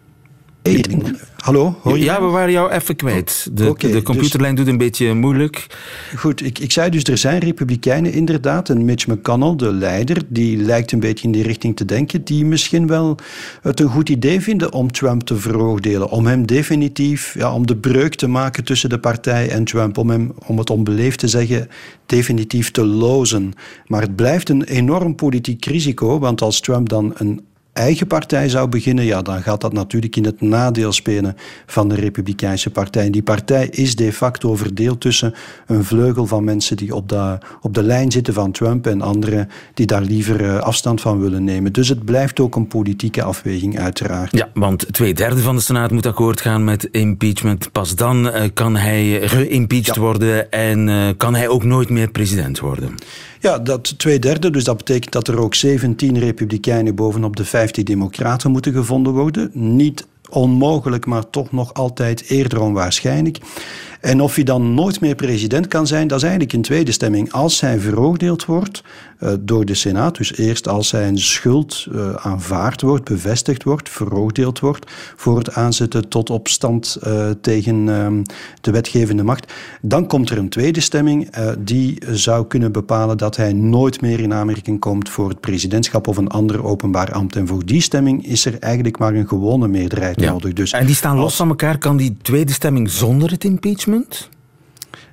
Hallo, 1.43 1.75
hoor 1.81 1.97
je? 1.97 2.03
Ja, 2.03 2.21
we 2.21 2.27
waren 2.27 2.51
jou 2.51 2.71
even 2.71 2.95
kwijt. 2.95 3.49
De, 3.51 3.69
okay, 3.69 3.91
de 3.91 4.01
computerlijn 4.01 4.55
dus, 4.55 4.63
doet 4.63 4.73
een 4.73 4.79
beetje 4.79 5.13
moeilijk. 5.13 5.67
Goed, 6.15 6.45
ik, 6.45 6.59
ik 6.59 6.71
zei 6.71 6.89
dus, 6.89 7.03
er 7.03 7.17
zijn 7.17 7.39
republikeinen 7.39 8.13
inderdaad. 8.13 8.69
En 8.69 8.85
Mitch 8.85 9.07
McConnell, 9.07 9.55
de 9.55 9.73
leider, 9.73 10.21
die 10.27 10.57
lijkt 10.57 10.91
een 10.91 10.99
beetje 10.99 11.25
in 11.25 11.31
die 11.31 11.43
richting 11.43 11.75
te 11.75 11.85
denken. 11.85 12.23
Die 12.23 12.45
misschien 12.45 12.87
wel 12.87 13.17
het 13.61 13.79
een 13.79 13.89
goed 13.89 14.09
idee 14.09 14.41
vinden 14.41 14.73
om 14.73 14.91
Trump 14.91 15.21
te 15.21 15.35
veroordelen. 15.35 16.09
Om 16.09 16.25
hem 16.25 16.45
definitief, 16.45 17.33
ja, 17.33 17.53
om 17.53 17.67
de 17.67 17.77
breuk 17.77 18.15
te 18.15 18.27
maken 18.27 18.63
tussen 18.63 18.89
de 18.89 18.99
partij 18.99 19.49
en 19.49 19.63
Trump. 19.63 19.97
Om 19.97 20.09
hem, 20.09 20.33
om 20.45 20.57
het 20.57 20.69
onbeleefd 20.69 21.19
te 21.19 21.27
zeggen, 21.27 21.69
definitief 22.05 22.71
te 22.71 22.85
lozen. 22.85 23.53
Maar 23.87 24.01
het 24.01 24.15
blijft 24.15 24.49
een 24.49 24.63
enorm 24.63 25.15
politiek 25.15 25.65
risico. 25.65 26.19
Want 26.19 26.41
als 26.41 26.59
Trump 26.59 26.89
dan 26.89 27.13
een 27.15 27.41
eigen 27.73 28.07
partij 28.07 28.49
zou 28.49 28.67
beginnen, 28.67 29.05
ja, 29.05 29.21
dan 29.21 29.41
gaat 29.41 29.61
dat 29.61 29.73
natuurlijk 29.73 30.15
in 30.15 30.25
het 30.25 30.41
nadeel 30.41 30.91
spelen 30.91 31.35
van 31.65 31.89
de 31.89 31.95
Republikeinse 31.95 32.69
Partij. 32.69 33.05
En 33.05 33.11
die 33.11 33.23
partij 33.23 33.67
is 33.67 33.95
de 33.95 34.13
facto 34.13 34.55
verdeeld 34.55 35.01
tussen 35.01 35.33
een 35.67 35.83
vleugel 35.83 36.25
van 36.25 36.43
mensen 36.43 36.77
die 36.77 36.95
op 36.95 37.09
de, 37.09 37.37
op 37.61 37.73
de 37.73 37.83
lijn 37.83 38.11
zitten 38.11 38.33
van 38.33 38.51
Trump 38.51 38.87
en 38.87 39.01
anderen 39.01 39.49
die 39.73 39.85
daar 39.85 40.01
liever 40.01 40.45
eh, 40.45 40.59
afstand 40.59 41.01
van 41.01 41.19
willen 41.19 41.43
nemen. 41.43 41.73
Dus 41.73 41.89
het 41.89 42.05
blijft 42.05 42.39
ook 42.39 42.55
een 42.55 42.67
politieke 42.67 43.23
afweging, 43.23 43.79
uiteraard. 43.79 44.37
Ja, 44.37 44.49
want 44.53 44.93
twee 44.93 45.13
derde 45.13 45.41
van 45.41 45.55
de 45.55 45.61
Senaat 45.61 45.91
moet 45.91 46.05
akkoord 46.05 46.41
gaan 46.41 46.63
met 46.63 46.83
impeachment. 46.83 47.71
Pas 47.71 47.95
dan 47.95 48.27
uh, 48.27 48.41
kan 48.53 48.75
hij 48.75 49.27
geïmpeached 49.27 49.95
ja. 49.95 50.01
worden 50.01 50.51
en 50.51 51.17
kan 51.17 51.35
hij 51.35 51.47
ook 51.47 51.63
nooit 51.63 51.89
meer 51.89 52.11
president 52.11 52.59
worden. 52.59 52.95
Ja, 53.43 53.59
dat 53.59 53.99
twee 53.99 54.19
derde. 54.19 54.49
Dus 54.49 54.63
dat 54.63 54.77
betekent 54.77 55.11
dat 55.11 55.27
er 55.27 55.39
ook 55.39 55.55
17 55.55 56.19
republikeinen 56.19 56.95
bovenop 56.95 57.35
de 57.35 57.45
50 57.45 57.83
democraten 57.83 58.51
moeten 58.51 58.73
gevonden 58.73 59.13
worden. 59.13 59.49
Niet 59.53 60.07
onmogelijk, 60.29 61.05
maar 61.05 61.29
toch 61.29 61.51
nog 61.51 61.73
altijd 61.73 62.29
eerder 62.29 62.61
onwaarschijnlijk. 62.61 63.37
En 64.03 64.21
of 64.21 64.35
hij 64.35 64.43
dan 64.43 64.73
nooit 64.73 65.01
meer 65.01 65.15
president 65.15 65.67
kan 65.67 65.87
zijn, 65.87 66.07
dat 66.07 66.17
is 66.17 66.23
eigenlijk 66.23 66.53
een 66.53 66.61
tweede 66.61 66.91
stemming. 66.91 67.31
Als 67.31 67.61
hij 67.61 67.79
veroordeeld 67.79 68.45
wordt 68.45 68.83
uh, 69.19 69.33
door 69.39 69.65
de 69.65 69.73
Senaat, 69.73 70.17
dus 70.17 70.37
eerst 70.37 70.67
als 70.67 70.87
zijn 70.87 71.17
schuld 71.17 71.87
uh, 71.91 72.13
aanvaard 72.13 72.81
wordt, 72.81 73.03
bevestigd 73.03 73.63
wordt, 73.63 73.89
veroordeeld 73.89 74.59
wordt 74.59 74.91
voor 75.15 75.37
het 75.37 75.53
aanzetten 75.53 76.07
tot 76.07 76.29
opstand 76.29 76.97
uh, 77.07 77.29
tegen 77.41 77.85
de 78.61 78.71
wetgevende 78.71 79.23
macht, 79.23 79.53
dan 79.81 80.07
komt 80.07 80.29
er 80.29 80.37
een 80.37 80.49
tweede 80.49 80.79
stemming 80.79 81.29
die 81.59 81.97
zou 82.11 82.45
kunnen 82.47 82.71
bepalen 82.71 83.17
dat 83.17 83.35
hij 83.35 83.53
nooit 83.53 84.01
meer 84.01 84.19
in 84.19 84.33
aanmerking 84.33 84.79
komt 84.79 85.09
voor 85.09 85.29
het 85.29 85.39
presidentschap 85.39 86.07
of 86.07 86.17
een 86.17 86.29
ander 86.29 86.63
openbaar 86.63 87.11
ambt. 87.11 87.35
En 87.35 87.47
voor 87.47 87.65
die 87.65 87.81
stemming 87.81 88.25
is 88.25 88.45
er 88.45 88.59
eigenlijk 88.59 88.97
maar 88.97 89.13
een 89.13 89.27
gewone 89.27 89.67
meerderheid 89.67 90.19
ja. 90.19 90.31
nodig. 90.31 90.53
Dus 90.53 90.71
en 90.71 90.85
die 90.85 90.95
staan 90.95 91.17
los 91.17 91.35
van 91.35 91.49
elkaar. 91.49 91.77
Kan 91.77 91.97
die 91.97 92.17
tweede 92.21 92.53
stemming 92.53 92.89
zonder 92.89 93.31
het 93.31 93.43
impeachment? 93.43 93.92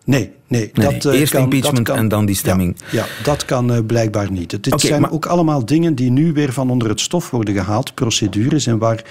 Nee, 0.04 0.30
nee. 0.46 0.70
nee 0.74 0.92
dat, 0.92 1.04
uh, 1.14 1.20
Eerst 1.20 1.32
kan, 1.32 1.42
impeachment 1.42 1.86
dat 1.86 1.94
kan, 1.94 2.04
en 2.04 2.08
dan 2.08 2.26
die 2.26 2.34
stemming. 2.34 2.76
Ja, 2.78 2.98
ja 2.98 3.06
dat 3.22 3.44
kan 3.44 3.72
uh, 3.72 3.78
blijkbaar 3.86 4.32
niet. 4.32 4.52
Het 4.52 4.66
okay, 4.66 4.88
zijn 4.88 5.00
maar... 5.00 5.12
ook 5.12 5.26
allemaal 5.26 5.64
dingen 5.64 5.94
die 5.94 6.10
nu 6.10 6.32
weer 6.32 6.52
van 6.52 6.70
onder 6.70 6.88
het 6.88 7.00
stof 7.00 7.30
worden 7.30 7.54
gehaald, 7.54 7.94
procedures, 7.94 8.66
en 8.66 8.78
waar, 8.78 9.04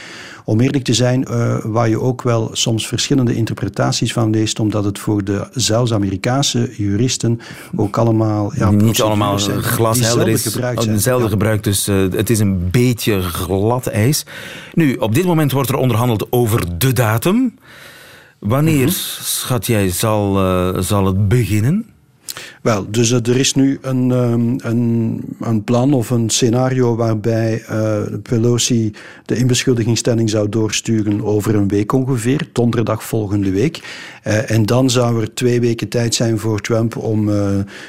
om 0.45 0.59
eerlijk 0.59 0.83
te 0.83 0.93
zijn, 0.93 1.25
uh, 1.29 1.57
waar 1.63 1.89
je 1.89 1.99
ook 1.99 2.21
wel 2.21 2.49
soms 2.51 2.87
verschillende 2.87 3.35
interpretaties 3.35 4.13
van 4.13 4.29
leest, 4.29 4.59
omdat 4.59 4.83
het 4.83 4.99
voor 4.99 5.23
de 5.23 5.47
zelfs 5.51 5.93
Amerikaanse 5.93 6.69
juristen 6.77 7.39
ook 7.75 7.97
allemaal... 7.97 8.51
Ja, 8.55 8.71
niet 8.71 9.01
allemaal 9.01 9.37
glashelder 9.37 10.27
is, 10.27 10.43
gebruikt 10.43 10.83
zijn. 10.83 10.95
Dezelfde 10.95 11.23
ja. 11.23 11.29
gebruikt, 11.29 11.63
dus 11.63 11.85
het 11.85 12.29
is 12.29 12.39
een 12.39 12.69
beetje 12.71 13.21
glad 13.21 13.87
ijs. 13.87 14.25
Nu, 14.73 14.93
op 14.93 15.15
dit 15.15 15.25
moment 15.25 15.51
wordt 15.51 15.69
er 15.69 15.75
onderhandeld 15.75 16.27
over 16.29 16.77
de 16.77 16.93
datum. 16.93 17.53
Wanneer, 18.39 18.75
mm 18.75 18.81
-hmm. 18.81 18.89
schat 19.21 19.65
jij, 19.65 19.89
zal, 19.89 20.37
uh, 20.37 20.81
zal 20.81 21.05
het 21.05 21.27
beginnen? 21.27 21.85
Wel, 22.61 22.91
dus 22.91 23.11
uh, 23.11 23.17
er 23.17 23.37
is 23.37 23.53
nu 23.53 23.77
een, 23.81 24.11
um, 24.11 24.55
een, 24.57 25.21
een, 25.39 25.63
plan 25.63 25.93
of 25.93 26.09
een 26.09 26.29
scenario 26.29 26.95
waarbij 26.95 27.63
uh, 27.71 28.01
Pelosi 28.23 28.93
de 29.25 29.35
inbeschuldigingsstelling 29.35 30.29
zou 30.29 30.49
doorsturen 30.49 31.23
over 31.23 31.55
een 31.55 31.67
week 31.67 31.91
ongeveer, 31.91 32.49
donderdag 32.53 33.03
volgende 33.03 33.51
week. 33.51 33.77
Uh, 34.27 34.51
en 34.51 34.65
dan 34.65 34.89
zou 34.89 35.21
er 35.21 35.33
twee 35.33 35.59
weken 35.59 35.87
tijd 35.87 36.15
zijn 36.15 36.39
voor 36.39 36.59
Trump 36.59 36.97
om 36.97 37.31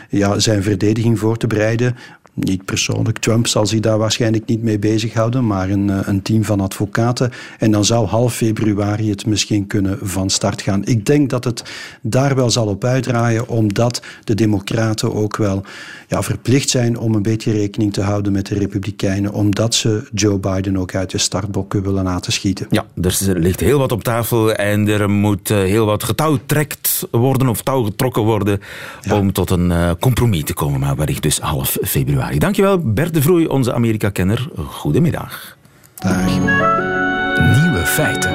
ja, 0.09 0.38
zijn 0.38 0.62
verdediging 0.62 1.19
voor 1.19 1.37
te 1.37 1.47
bereiden 1.47 1.97
niet 2.44 2.64
persoonlijk. 2.64 3.18
Trump 3.18 3.47
zal 3.47 3.66
zich 3.66 3.80
daar 3.80 3.99
waarschijnlijk 3.99 4.47
niet 4.47 4.62
mee 4.62 4.78
bezighouden, 4.78 5.47
maar 5.47 5.70
een, 5.70 6.09
een 6.09 6.23
team 6.23 6.44
van 6.44 6.61
advocaten. 6.61 7.30
En 7.59 7.70
dan 7.70 7.85
zou 7.85 8.06
half 8.06 8.35
februari 8.35 9.11
het 9.11 9.26
misschien 9.26 9.66
kunnen 9.66 9.99
van 10.02 10.30
start 10.30 10.62
gaan. 10.62 10.85
Ik 10.85 11.06
denk 11.06 11.30
dat 11.30 11.44
het 11.44 11.62
daar 12.02 12.35
wel 12.35 12.50
zal 12.50 12.66
op 12.66 12.85
uitdraaien, 12.85 13.49
omdat 13.49 14.02
de 14.25 14.35
Democraten 14.35 15.14
ook 15.14 15.37
wel 15.37 15.64
ja, 16.09 16.23
verplicht 16.23 16.68
zijn 16.68 16.99
om 16.99 17.14
een 17.14 17.23
beetje 17.23 17.52
rekening 17.52 17.92
te 17.92 18.02
houden 18.02 18.32
met 18.32 18.47
de 18.47 18.54
Republikeinen, 18.54 19.32
omdat 19.32 19.75
ze 19.75 20.09
Joe 20.12 20.38
Biden 20.38 20.76
ook 20.76 20.94
uit 20.94 21.11
de 21.11 21.18
startbokken 21.18 21.82
willen 21.82 22.04
laten 22.04 22.32
schieten. 22.32 22.66
Ja, 22.70 22.87
er 23.02 23.38
ligt 23.38 23.61
heel 23.61 23.78
wat 23.78 23.92
op 23.92 24.04
tafel 24.04 24.52
en 24.52 24.88
er 24.88 25.11
moet 25.11 25.49
heel 25.49 25.87
wat 25.87 26.04
getouwtrekt 26.04 27.06
worden 27.11 27.49
of 27.49 27.62
touw 27.62 27.82
getrokken 27.82 28.23
worden 28.23 28.61
ja. 29.02 29.18
om 29.18 29.32
tot 29.32 29.50
een 29.50 29.97
compromis 29.99 30.44
te 30.44 30.54
komen, 30.54 30.80
maar 30.80 30.97
wellicht 30.97 31.23
dus 31.23 31.40
half 31.40 31.78
februari. 31.82 32.29
Dankjewel 32.38 32.92
Bert 32.92 33.14
de 33.14 33.22
Vroei, 33.22 33.46
onze 33.46 33.72
Amerika-kenner. 33.72 34.49
Goedemiddag. 34.66 35.56
Dag. 35.94 36.26
Nieuwe 36.26 37.82
feiten. 37.84 38.30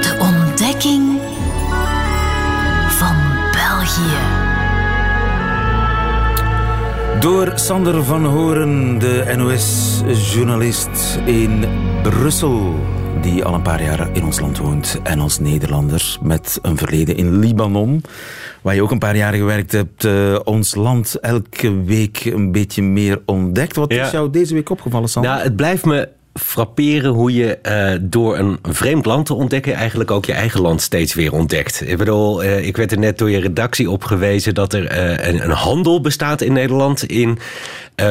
De 0.00 0.16
ontdekking 0.20 1.20
van 2.88 3.16
België. 3.52 4.18
Door 7.20 7.52
Sander 7.54 8.04
van 8.04 8.24
Horen, 8.24 8.98
de 8.98 9.34
NOS-journalist 9.36 11.20
in 11.24 11.64
Brussel 12.02 12.74
die 13.20 13.44
al 13.44 13.54
een 13.54 13.62
paar 13.62 13.82
jaar 13.82 14.08
in 14.12 14.24
ons 14.24 14.40
land 14.40 14.58
woont 14.58 15.00
en 15.02 15.20
als 15.20 15.38
Nederlander 15.38 16.18
met 16.22 16.58
een 16.62 16.76
verleden 16.76 17.16
in 17.16 17.38
Libanon, 17.38 18.02
waar 18.62 18.74
je 18.74 18.82
ook 18.82 18.90
een 18.90 18.98
paar 18.98 19.16
jaar 19.16 19.34
gewerkt 19.34 19.72
hebt, 19.72 20.04
uh, 20.04 20.38
ons 20.44 20.74
land 20.74 21.20
elke 21.20 21.82
week 21.82 22.24
een 22.24 22.52
beetje 22.52 22.82
meer 22.82 23.22
ontdekt. 23.26 23.76
Wat 23.76 23.92
ja. 23.92 24.04
is 24.04 24.10
jou 24.10 24.30
deze 24.30 24.54
week 24.54 24.70
opgevallen, 24.70 25.08
Sander? 25.08 25.30
Nou, 25.30 25.42
het 25.42 25.56
blijft 25.56 25.84
me 25.84 26.08
frapperen 26.34 27.10
hoe 27.10 27.34
je 27.34 27.58
uh, 27.62 27.98
door 28.00 28.38
een 28.38 28.58
vreemd 28.62 29.06
land 29.06 29.26
te 29.26 29.34
ontdekken... 29.34 29.74
eigenlijk 29.74 30.10
ook 30.10 30.24
je 30.24 30.32
eigen 30.32 30.60
land 30.60 30.82
steeds 30.82 31.14
weer 31.14 31.32
ontdekt. 31.32 31.82
Ik 31.86 31.96
bedoel, 31.96 32.44
uh, 32.44 32.66
ik 32.66 32.76
werd 32.76 32.92
er 32.92 32.98
net 32.98 33.18
door 33.18 33.30
je 33.30 33.40
redactie 33.40 33.90
op 33.90 34.04
gewezen... 34.04 34.54
dat 34.54 34.72
er 34.72 34.92
uh, 34.92 35.26
een, 35.26 35.44
een, 35.44 35.50
handel 35.50 36.00
bestaat 36.00 36.40
in 36.40 36.52
Nederland 36.52 37.04
in 37.04 37.38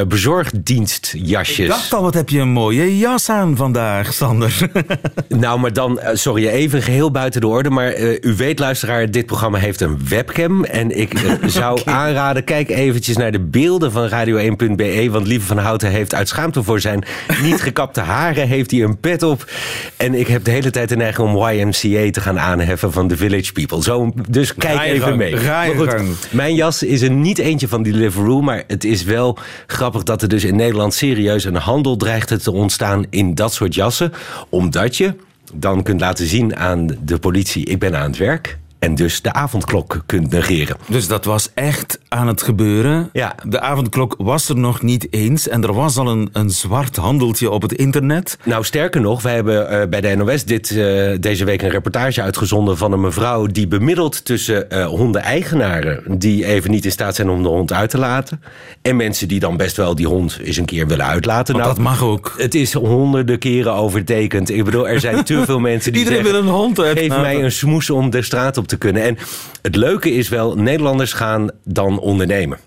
bezorgdienstjasjes. 0.07 1.57
Ik 1.59 1.67
dacht 1.67 1.93
al, 1.93 2.01
wat 2.01 2.13
heb 2.13 2.29
je 2.29 2.39
een 2.39 2.49
mooie 2.49 2.97
jas 2.97 3.29
aan 3.29 3.55
vandaag, 3.55 4.13
Sander. 4.13 4.69
nou, 5.27 5.59
maar 5.59 5.73
dan, 5.73 5.99
sorry, 6.13 6.47
even 6.47 6.81
geheel 6.81 7.11
buiten 7.11 7.41
de 7.41 7.47
orde... 7.47 7.69
maar 7.69 7.99
u 7.99 8.35
weet, 8.37 8.59
luisteraar, 8.59 9.11
dit 9.11 9.25
programma 9.25 9.57
heeft 9.57 9.81
een 9.81 10.07
webcam... 10.07 10.63
en 10.63 10.97
ik 10.99 11.19
zou 11.45 11.79
okay. 11.79 11.93
aanraden, 11.93 12.43
kijk 12.43 12.69
eventjes 12.69 13.17
naar 13.17 13.31
de 13.31 13.39
beelden 13.39 13.91
van 13.91 14.09
radio1.be... 14.09 15.07
want 15.11 15.27
Lieve 15.27 15.45
van 15.45 15.57
Houten 15.57 15.89
heeft 15.89 16.13
uit 16.13 16.27
schaamte 16.27 16.63
voor 16.63 16.79
zijn 16.79 17.03
niet 17.41 17.61
gekapte 17.61 17.99
haar 17.99 18.12
haren 18.13 18.47
heeft 18.47 18.71
hij 18.71 18.81
een 18.81 18.97
pet 18.97 19.23
op. 19.23 19.51
En 19.97 20.13
ik 20.13 20.27
heb 20.27 20.43
de 20.43 20.51
hele 20.51 20.69
tijd 20.69 20.89
de 20.89 20.95
neiging 20.95 21.27
om 21.27 21.47
YMCA 21.47 22.11
te 22.11 22.21
gaan 22.21 22.39
aanheffen 22.39 22.91
van 22.91 23.07
The 23.07 23.17
Village 23.17 23.51
People. 23.51 23.83
Zo, 23.83 24.11
dus 24.29 24.55
kijk 24.55 24.77
Rijgang, 24.77 25.01
even 25.01 25.17
mee. 25.17 25.37
Goed, 25.75 26.27
mijn 26.31 26.55
jas 26.55 26.83
is 26.83 27.01
er 27.01 27.11
niet 27.11 27.37
eentje 27.37 27.67
van 27.67 27.83
Deliveroo, 27.83 28.41
maar 28.41 28.63
het 28.67 28.83
is 28.83 29.03
wel 29.03 29.37
grappig 29.67 30.03
dat 30.03 30.21
er 30.21 30.27
dus 30.27 30.43
in 30.43 30.55
Nederland 30.55 30.93
serieus 30.93 31.43
een 31.43 31.55
handel 31.55 31.97
dreigt 31.97 32.43
te 32.43 32.51
ontstaan 32.51 33.05
in 33.09 33.35
dat 33.35 33.53
soort 33.53 33.75
jassen. 33.75 34.13
Omdat 34.49 34.97
je 34.97 35.15
dan 35.53 35.83
kunt 35.83 35.99
laten 35.99 36.27
zien 36.27 36.55
aan 36.55 36.87
de 37.01 37.17
politie, 37.17 37.65
ik 37.65 37.79
ben 37.79 37.95
aan 37.95 38.09
het 38.09 38.17
werk 38.17 38.57
en 38.83 38.95
dus 38.95 39.21
de 39.21 39.33
avondklok 39.33 40.03
kunt 40.05 40.31
negeren. 40.31 40.77
Dus 40.87 41.07
dat 41.07 41.25
was 41.25 41.49
echt 41.53 41.99
aan 42.07 42.27
het 42.27 42.41
gebeuren. 42.41 43.09
Ja. 43.13 43.35
De 43.47 43.59
avondklok 43.59 44.15
was 44.17 44.49
er 44.49 44.57
nog 44.57 44.81
niet 44.81 45.07
eens 45.09 45.47
en 45.47 45.63
er 45.63 45.73
was 45.73 45.97
al 45.97 46.07
een, 46.07 46.29
een 46.33 46.49
zwart 46.49 46.95
handeltje 46.95 47.49
op 47.49 47.61
het 47.61 47.73
internet. 47.73 48.37
Nou, 48.43 48.63
sterker 48.63 49.01
nog, 49.01 49.21
wij 49.21 49.35
hebben 49.35 49.73
uh, 49.73 49.87
bij 49.89 50.01
de 50.01 50.15
NOS 50.15 50.45
dit, 50.45 50.71
uh, 50.71 51.11
deze 51.19 51.45
week 51.45 51.61
een 51.61 51.69
reportage 51.69 52.21
uitgezonden 52.21 52.77
van 52.77 52.91
een 52.91 53.01
mevrouw 53.01 53.45
die 53.45 53.67
bemiddelt 53.67 54.25
tussen 54.25 54.65
uh, 54.69 54.85
hondeneigenaren 54.85 56.03
die 56.17 56.45
even 56.45 56.71
niet 56.71 56.85
in 56.85 56.91
staat 56.91 57.15
zijn 57.15 57.29
om 57.29 57.43
de 57.43 57.49
hond 57.49 57.73
uit 57.73 57.89
te 57.89 57.97
laten 57.97 58.41
en 58.81 58.95
mensen 58.95 59.27
die 59.27 59.39
dan 59.39 59.57
best 59.57 59.77
wel 59.77 59.95
die 59.95 60.07
hond 60.07 60.39
eens 60.43 60.57
een 60.57 60.65
keer 60.65 60.87
willen 60.87 61.05
uitlaten. 61.05 61.53
Want 61.53 61.65
nou, 61.65 61.75
dat 61.75 61.85
mag 61.85 62.03
ook. 62.03 62.33
Het 62.37 62.55
is 62.55 62.73
honderden 62.73 63.39
keren 63.39 63.73
overtekend. 63.73 64.49
Ik 64.49 64.63
bedoel, 64.63 64.87
er 64.87 64.99
zijn 64.99 65.23
te 65.23 65.41
veel 65.45 65.59
mensen 65.59 65.91
die 65.91 66.01
Iedereen 66.01 66.23
zeggen, 66.23 66.41
wil 66.41 66.51
een 66.51 66.59
hond 66.59 66.79
uit. 66.79 66.99
geef 66.99 67.07
mij 67.07 67.43
een 67.43 67.51
smoes 67.51 67.89
om 67.89 68.09
de 68.09 68.21
straat 68.21 68.57
op 68.57 68.67
te 68.67 68.72
kunnen. 68.77 69.03
En 69.03 69.17
het 69.61 69.75
leuke 69.75 70.11
is 70.11 70.29
wel, 70.29 70.55
Nederlanders 70.55 71.13
gaan 71.13 71.49
dan 71.63 71.99
ondernemen. 71.99 72.57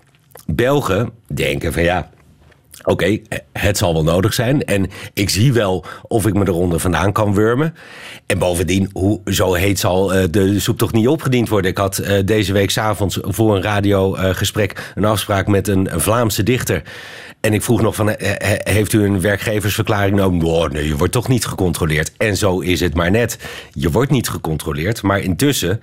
Belgen 0.45 1.11
denken 1.27 1.73
van 1.73 1.83
ja, 1.83 2.09
Oké, 2.83 3.19
het 3.53 3.77
zal 3.77 3.93
wel 3.93 4.03
nodig 4.03 4.33
zijn. 4.33 4.65
En 4.65 4.89
ik 5.13 5.29
zie 5.29 5.53
wel 5.53 5.85
of 6.07 6.27
ik 6.27 6.33
me 6.33 6.47
eronder 6.47 6.79
vandaan 6.79 7.11
kan 7.11 7.33
wurmen. 7.33 7.75
En 8.25 8.39
bovendien, 8.39 8.89
hoe 8.93 9.21
zo 9.25 9.53
heet 9.53 9.79
zal 9.79 10.07
de 10.07 10.59
soep 10.59 10.77
toch 10.77 10.91
niet 10.91 11.07
opgediend 11.07 11.49
worden? 11.49 11.71
Ik 11.71 11.77
had 11.77 11.99
uh, 11.99 12.19
deze 12.25 12.53
week 12.53 12.69
s'avonds 12.69 13.19
voor 13.21 13.55
een 13.55 13.61
radiogesprek 13.61 14.93
een 14.95 15.05
afspraak 15.05 15.47
met 15.47 15.67
een, 15.67 15.89
Vlaamse 15.95 16.43
dichter. 16.43 16.83
En 17.41 17.53
ik 17.53 17.61
vroeg 17.61 17.81
nog 17.81 17.95
van, 17.95 18.15
heeft 18.63 18.93
u 18.93 19.03
een 19.03 19.21
werkgeversverklaring 19.21 20.15
nodig? 20.15 20.43
Oh, 20.43 20.69
nee, 20.69 20.87
je 20.87 20.97
wordt 20.97 21.13
toch 21.13 21.27
niet 21.27 21.45
gecontroleerd. 21.45 22.11
En 22.17 22.37
zo 22.37 22.59
is 22.59 22.79
het 22.79 22.93
maar 22.93 23.11
net. 23.11 23.37
Je 23.71 23.91
wordt 23.91 24.11
niet 24.11 24.29
gecontroleerd, 24.29 25.01
maar 25.01 25.19
intussen 25.19 25.81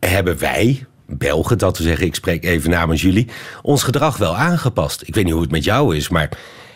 hebben 0.00 0.38
wij, 0.38 0.86
Belgen, 1.06 1.58
dat 1.58 1.78
we 1.78 1.82
zeggen, 1.82 2.06
ik 2.06 2.14
spreek 2.14 2.44
even 2.44 2.70
namens 2.70 3.02
jullie, 3.02 3.26
ons 3.62 3.82
gedrag 3.82 4.16
wel 4.16 4.36
aangepast. 4.36 5.02
Ik 5.06 5.14
weet 5.14 5.24
niet 5.24 5.32
hoe 5.32 5.42
het 5.42 5.50
met 5.50 5.64
jou 5.64 5.96
is, 5.96 6.08
maar 6.08 6.28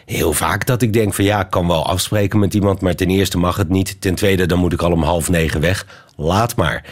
heel 0.07 0.33
vaak 0.33 0.67
dat 0.67 0.83
ik 0.83 0.93
denk 0.93 1.15
van 1.15 1.25
ja, 1.25 1.41
ik 1.41 1.51
kan 1.51 1.67
wel 1.67 1.87
afspreken 1.87 2.39
met 2.39 2.55
iemand, 2.55 2.81
maar 2.81 2.95
ten 2.95 3.11
eerste 3.11 3.39
mag 3.39 3.57
het 3.57 3.69
niet. 3.69 4.01
Ten 4.01 4.15
tweede, 4.15 4.47
dan 4.47 4.59
moet 4.59 4.73
ik 4.73 4.83
al 4.83 4.93
om 4.93 5.03
half 5.03 5.29
negen 5.29 5.61
weg. 5.61 5.87
Laat 6.17 6.57
maar. 6.57 6.85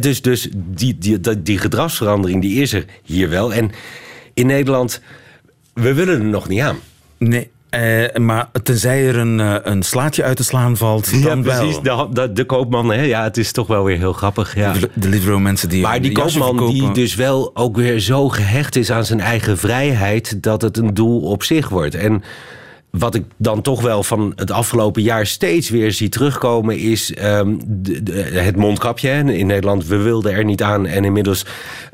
dus 0.00 0.22
dus 0.22 0.48
die, 0.54 0.98
die, 0.98 1.42
die 1.42 1.58
gedragsverandering 1.58 2.42
die 2.42 2.62
is 2.62 2.72
er 2.72 2.84
hier 3.02 3.28
wel. 3.28 3.52
En 3.52 3.70
in 4.34 4.46
Nederland, 4.46 5.00
we 5.72 5.94
willen 5.94 6.18
er 6.18 6.24
nog 6.24 6.48
niet 6.48 6.60
aan. 6.60 6.78
Nee, 7.18 7.50
eh, 7.68 8.16
maar 8.16 8.48
tenzij 8.62 9.08
er 9.08 9.16
een, 9.16 9.38
uh, 9.38 9.56
een 9.62 9.82
slaatje 9.82 10.22
uit 10.22 10.36
te 10.36 10.44
slaan 10.44 10.76
valt, 10.76 11.22
dan 11.22 11.42
ja, 11.42 11.56
precies. 11.56 11.80
De, 11.80 12.08
de, 12.12 12.32
de, 12.32 12.44
koopman, 12.44 12.92
hè? 12.92 13.02
ja, 13.02 13.22
het 13.22 13.36
is 13.36 13.52
toch 13.52 13.66
wel 13.66 13.84
weer 13.84 13.98
heel 13.98 14.12
grappig. 14.12 14.54
Ja. 14.54 14.72
De 14.72 14.90
Deliveroo 14.94 15.38
mensen 15.38 15.68
die. 15.68 15.82
Maar 15.82 16.00
die 16.00 16.12
koopman 16.12 16.70
die 16.70 16.92
dus 16.92 17.14
wel 17.14 17.50
ook 17.54 17.76
weer 17.76 18.00
zo 18.00 18.28
gehecht 18.28 18.76
is 18.76 18.90
aan 18.90 19.04
zijn 19.04 19.20
eigen 19.20 19.58
vrijheid 19.58 20.42
dat 20.42 20.62
het 20.62 20.76
een 20.76 20.94
doel 20.94 21.20
op 21.20 21.42
zich 21.42 21.68
wordt. 21.68 21.94
En 21.94 22.22
wat 22.90 23.14
ik 23.14 23.24
dan 23.36 23.62
toch 23.62 23.82
wel 23.82 24.02
van 24.02 24.32
het 24.36 24.50
afgelopen 24.50 25.02
jaar 25.02 25.26
steeds 25.26 25.70
weer 25.70 25.92
zie 25.92 26.08
terugkomen, 26.08 26.78
is 26.78 27.14
um, 27.22 27.60
de, 27.66 28.02
de, 28.02 28.12
het 28.22 28.56
mondkapje. 28.56 29.08
In 29.08 29.46
Nederland, 29.46 29.86
we 29.86 29.96
wilden 29.96 30.32
er 30.32 30.44
niet 30.44 30.62
aan 30.62 30.86
en 30.86 31.04
inmiddels. 31.04 31.46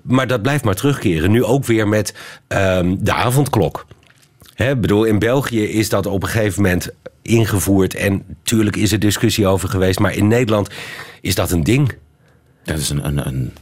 Maar 0.02 0.26
dat 0.26 0.42
blijft 0.42 0.64
maar 0.64 0.74
terugkeren. 0.74 1.30
Nu 1.30 1.44
ook 1.44 1.64
weer 1.64 1.88
met 1.88 2.14
um, 2.48 3.04
de 3.04 3.12
avondklok. 3.12 3.86
Hè, 4.54 4.76
bedoel, 4.76 5.04
in 5.04 5.18
België 5.18 5.64
is 5.64 5.88
dat 5.88 6.06
op 6.06 6.22
een 6.22 6.28
gegeven 6.28 6.62
moment 6.62 6.90
ingevoerd. 7.22 7.94
En 7.94 8.24
tuurlijk 8.42 8.76
is 8.76 8.92
er 8.92 8.98
discussie 8.98 9.46
over 9.46 9.68
geweest. 9.68 9.98
Maar 9.98 10.14
in 10.14 10.28
Nederland 10.28 10.68
is 11.20 11.34
dat 11.34 11.50
een 11.50 11.64
ding. 11.64 11.94
Dat 12.64 12.78
is 12.78 12.90
een, 12.90 13.06
een, 13.06 13.26
een, 13.26 13.52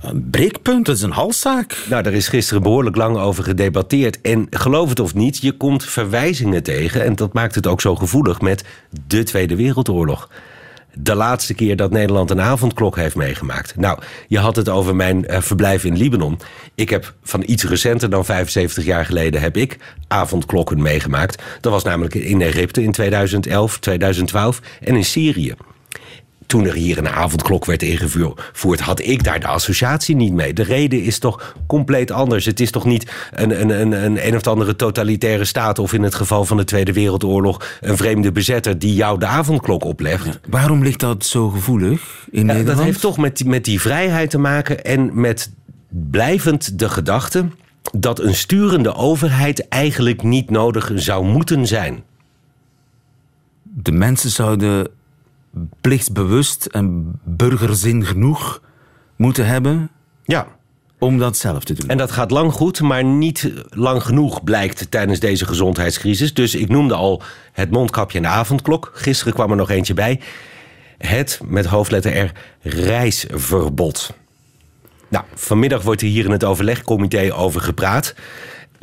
een 0.00 0.30
breekpunt, 0.30 0.86
dat 0.86 0.96
is 0.96 1.02
een 1.02 1.10
halszaak. 1.10 1.76
Nou, 1.88 2.02
daar 2.02 2.12
is 2.12 2.28
gisteren 2.28 2.62
behoorlijk 2.62 2.96
lang 2.96 3.16
over 3.16 3.44
gedebatteerd. 3.44 4.20
En 4.20 4.46
geloof 4.50 4.88
het 4.88 5.00
of 5.00 5.14
niet, 5.14 5.38
je 5.38 5.52
komt 5.52 5.84
verwijzingen 5.84 6.62
tegen. 6.62 7.04
En 7.04 7.16
dat 7.16 7.32
maakt 7.32 7.54
het 7.54 7.66
ook 7.66 7.80
zo 7.80 7.96
gevoelig 7.96 8.40
met 8.40 8.64
de 9.06 9.22
Tweede 9.22 9.56
Wereldoorlog 9.56 10.28
de 10.94 11.14
laatste 11.14 11.54
keer 11.54 11.76
dat 11.76 11.90
Nederland 11.90 12.30
een 12.30 12.40
avondklok 12.40 12.96
heeft 12.96 13.16
meegemaakt. 13.16 13.76
Nou, 13.76 13.98
je 14.26 14.38
had 14.38 14.56
het 14.56 14.68
over 14.68 14.96
mijn 14.96 15.24
uh, 15.30 15.40
verblijf 15.40 15.84
in 15.84 15.96
Libanon. 15.96 16.38
Ik 16.74 16.90
heb 16.90 17.14
van 17.22 17.42
iets 17.46 17.64
recenter 17.64 18.10
dan 18.10 18.24
75 18.24 18.84
jaar 18.84 19.06
geleden 19.06 19.40
heb 19.40 19.56
ik 19.56 19.78
avondklokken 20.08 20.82
meegemaakt. 20.82 21.42
Dat 21.60 21.72
was 21.72 21.84
namelijk 21.84 22.14
in 22.14 22.42
Egypte 22.42 22.82
in 22.82 22.92
2011, 22.92 23.78
2012 23.78 24.60
en 24.80 24.96
in 24.96 25.04
Syrië 25.04 25.54
toen 26.52 26.66
er 26.66 26.74
hier 26.74 26.98
een 26.98 27.08
avondklok 27.08 27.64
werd 27.64 27.82
ingevoerd, 27.82 28.80
had 28.80 29.00
ik 29.00 29.24
daar 29.24 29.40
de 29.40 29.46
associatie 29.46 30.16
niet 30.16 30.32
mee. 30.32 30.52
De 30.52 30.62
reden 30.62 31.02
is 31.02 31.18
toch 31.18 31.54
compleet 31.66 32.10
anders. 32.10 32.44
Het 32.44 32.60
is 32.60 32.70
toch 32.70 32.84
niet 32.84 33.12
een, 33.30 33.60
een, 33.60 33.80
een, 33.80 34.04
een, 34.04 34.26
een 34.26 34.36
of 34.36 34.46
andere 34.46 34.76
totalitaire 34.76 35.44
staat, 35.44 35.78
of 35.78 35.92
in 35.92 36.02
het 36.02 36.14
geval 36.14 36.44
van 36.44 36.56
de 36.56 36.64
Tweede 36.64 36.92
Wereldoorlog, 36.92 37.78
een 37.80 37.96
vreemde 37.96 38.32
bezetter 38.32 38.78
die 38.78 38.94
jou 38.94 39.18
de 39.18 39.26
avondklok 39.26 39.84
oplegt. 39.84 40.40
waarom 40.48 40.82
ligt 40.82 41.00
dat 41.00 41.24
zo 41.24 41.48
gevoelig 41.48 42.26
in 42.30 42.40
ja, 42.40 42.44
Nederland? 42.46 42.76
Dat 42.76 42.86
heeft 42.86 43.00
toch 43.00 43.18
met, 43.18 43.44
met 43.44 43.64
die 43.64 43.80
vrijheid 43.80 44.30
te 44.30 44.38
maken 44.38 44.84
en 44.84 45.20
met 45.20 45.50
blijvend 45.88 46.78
de 46.78 46.88
gedachte 46.88 47.46
dat 47.96 48.20
een 48.20 48.34
sturende 48.34 48.94
overheid 48.94 49.68
eigenlijk 49.68 50.22
niet 50.22 50.50
nodig 50.50 50.90
zou 50.94 51.24
moeten 51.24 51.66
zijn. 51.66 52.02
De 53.62 53.92
mensen 53.92 54.30
zouden 54.30 55.00
plichtsbewust 55.80 56.64
en 56.64 57.12
burgerzin 57.24 58.04
genoeg 58.04 58.62
moeten 59.16 59.46
hebben. 59.46 59.90
Ja. 60.24 60.46
Om 60.98 61.18
dat 61.18 61.36
zelf 61.36 61.64
te 61.64 61.74
doen. 61.74 61.88
En 61.88 61.98
dat 61.98 62.10
gaat 62.10 62.30
lang 62.30 62.52
goed, 62.52 62.80
maar 62.80 63.04
niet 63.04 63.52
lang 63.70 64.02
genoeg 64.02 64.44
blijkt 64.44 64.90
tijdens 64.90 65.20
deze 65.20 65.46
gezondheidscrisis. 65.46 66.34
Dus 66.34 66.54
ik 66.54 66.68
noemde 66.68 66.94
al 66.94 67.22
het 67.52 67.70
mondkapje 67.70 68.16
en 68.16 68.22
de 68.22 68.30
avondklok. 68.30 68.90
Gisteren 68.94 69.32
kwam 69.32 69.50
er 69.50 69.56
nog 69.56 69.70
eentje 69.70 69.94
bij. 69.94 70.20
Het, 70.98 71.40
met 71.44 71.64
hoofdletter 71.64 72.24
R, 72.24 72.32
reisverbod. 72.62 74.14
Nou, 75.08 75.24
vanmiddag 75.34 75.82
wordt 75.82 76.00
er 76.00 76.06
hier 76.06 76.24
in 76.24 76.30
het 76.30 76.44
overlegcomité 76.44 77.34
over 77.34 77.60
gepraat. 77.60 78.14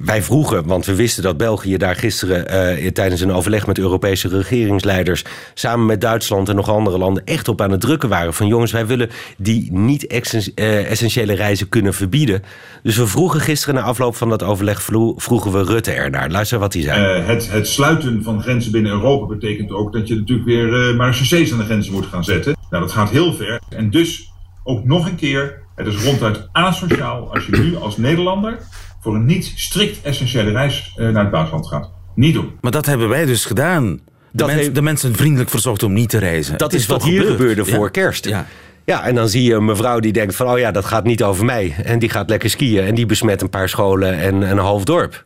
Wij 0.04 0.24
vroegen, 0.24 0.66
want 0.66 0.86
we 0.86 0.96
wisten 0.96 1.24
dat 1.24 1.38
België 1.38 1.78
daar 1.78 1.96
gisteren 1.96 2.78
uh, 2.84 2.88
tijdens 2.88 3.22
een 3.22 3.32
overleg 3.32 3.68
met 3.68 3.78
Europese 3.78 4.28
regeringsleiders 4.28 5.24
samen 5.54 5.86
met 5.86 6.02
Duitsland 6.02 6.50
en 6.50 6.56
nog 6.56 6.70
andere 6.70 6.98
landen 6.98 7.26
echt 7.26 7.48
op 7.48 7.62
aan 7.62 7.72
het 7.72 7.82
drukken 7.82 8.10
waren. 8.10 8.34
Van 8.34 8.48
jongens, 8.48 8.72
wij 8.72 8.88
willen 8.88 9.10
die 9.38 9.72
niet 9.72 10.04
uh, 10.14 10.92
essentiële 10.92 11.34
reizen 11.34 11.70
kunnen 11.70 11.94
verbieden. 11.94 12.44
Dus 12.84 12.98
we 12.98 13.08
vroegen 13.08 13.40
gisteren 13.40 13.76
na 13.76 13.82
afloop 13.82 14.16
van 14.16 14.30
dat 14.30 14.44
overleg 14.44 14.82
vroegen 15.16 15.52
we 15.52 15.64
Rutte 15.64 15.92
ernaar. 15.92 16.30
Luister 16.30 16.60
wat 16.60 16.74
hij 16.74 16.82
zei. 16.82 17.20
Uh, 17.20 17.28
het, 17.28 17.52
het, 17.52 17.68
sluiten 17.68 18.24
van 18.24 18.42
grenzen 18.42 18.72
binnen 18.72 18.92
Europa 18.92 19.26
betekent 19.26 19.72
ook 19.72 19.94
dat 19.94 20.08
je 20.08 20.16
natuurlijk 20.16 20.48
weer 20.48 20.96
maar 20.96 21.12
cc's 21.12 21.52
aan 21.52 21.58
de 21.58 21.64
grenzen 21.64 21.94
moet 21.94 22.06
gaan 22.06 22.24
zetten. 22.24 22.58
Nou, 22.70 22.84
dat 22.84 22.94
gaat 22.94 23.10
heel 23.10 23.34
ver. 23.34 23.62
En 23.70 23.90
dus 23.90 24.32
ook 24.64 24.86
nog 24.86 25.06
een 25.06 25.16
keer, 25.16 25.62
het 25.76 25.88
is 25.88 26.04
ronduit 26.04 26.50
asociaal 26.52 27.34
als 27.34 27.46
je 27.46 27.58
nu 27.58 27.76
als 27.76 27.98
Nederlander 27.98 28.60
voor 29.00 29.16
een 29.16 29.26
niet 29.26 29.54
strikt 29.56 30.02
essentiële 30.02 30.52
reis 30.52 30.94
uh, 30.98 31.10
naar 31.10 31.22
het 31.22 31.32
buitenland 31.32 31.68
gaat. 31.68 31.90
Niet 32.16 32.34
doen. 32.34 32.52
Maar 32.62 32.72
dat 32.72 32.86
hebben 32.86 33.10
wij 33.10 33.26
dus 33.26 33.46
gedaan. 33.46 34.00
De, 34.32 34.46
mens, 34.46 34.72
de 34.72 34.82
mensen 34.82 35.16
vriendelijk 35.16 35.50
verzocht 35.50 35.84
om 35.84 35.94
niet 35.94 36.10
te 36.10 36.18
reizen. 36.18 36.58
Dat 36.58 36.74
is, 36.74 36.86
wat 36.86 37.04
hier 37.04 37.24
gebeurde 37.24 37.66
voor 37.66 37.92
kerst. 37.92 38.26
Ja. 38.26 38.46
Ja, 38.86 39.06
en 39.06 39.16
dan 39.16 39.30
zie 39.30 39.44
je 39.44 39.54
een 39.54 39.66
mevrouw 39.66 40.00
die 40.00 40.12
denkt 40.12 40.36
van... 40.36 40.48
oh 40.48 40.60
ja, 40.60 40.72
dat 40.72 40.86
gaat 40.86 41.04
niet 41.04 41.24
over 41.24 41.46
mij. 41.46 41.76
En 41.84 42.00
die 42.00 42.10
gaat 42.10 42.30
lekker 42.30 42.50
skiën 42.50 42.84
en 42.84 42.96
die 42.96 43.06
besmet 43.06 43.42
een 43.42 43.50
paar 43.50 43.70
scholen 43.70 44.20
en, 44.20 44.42
een 44.42 44.58
half 44.58 44.84
dorp. 44.84 45.26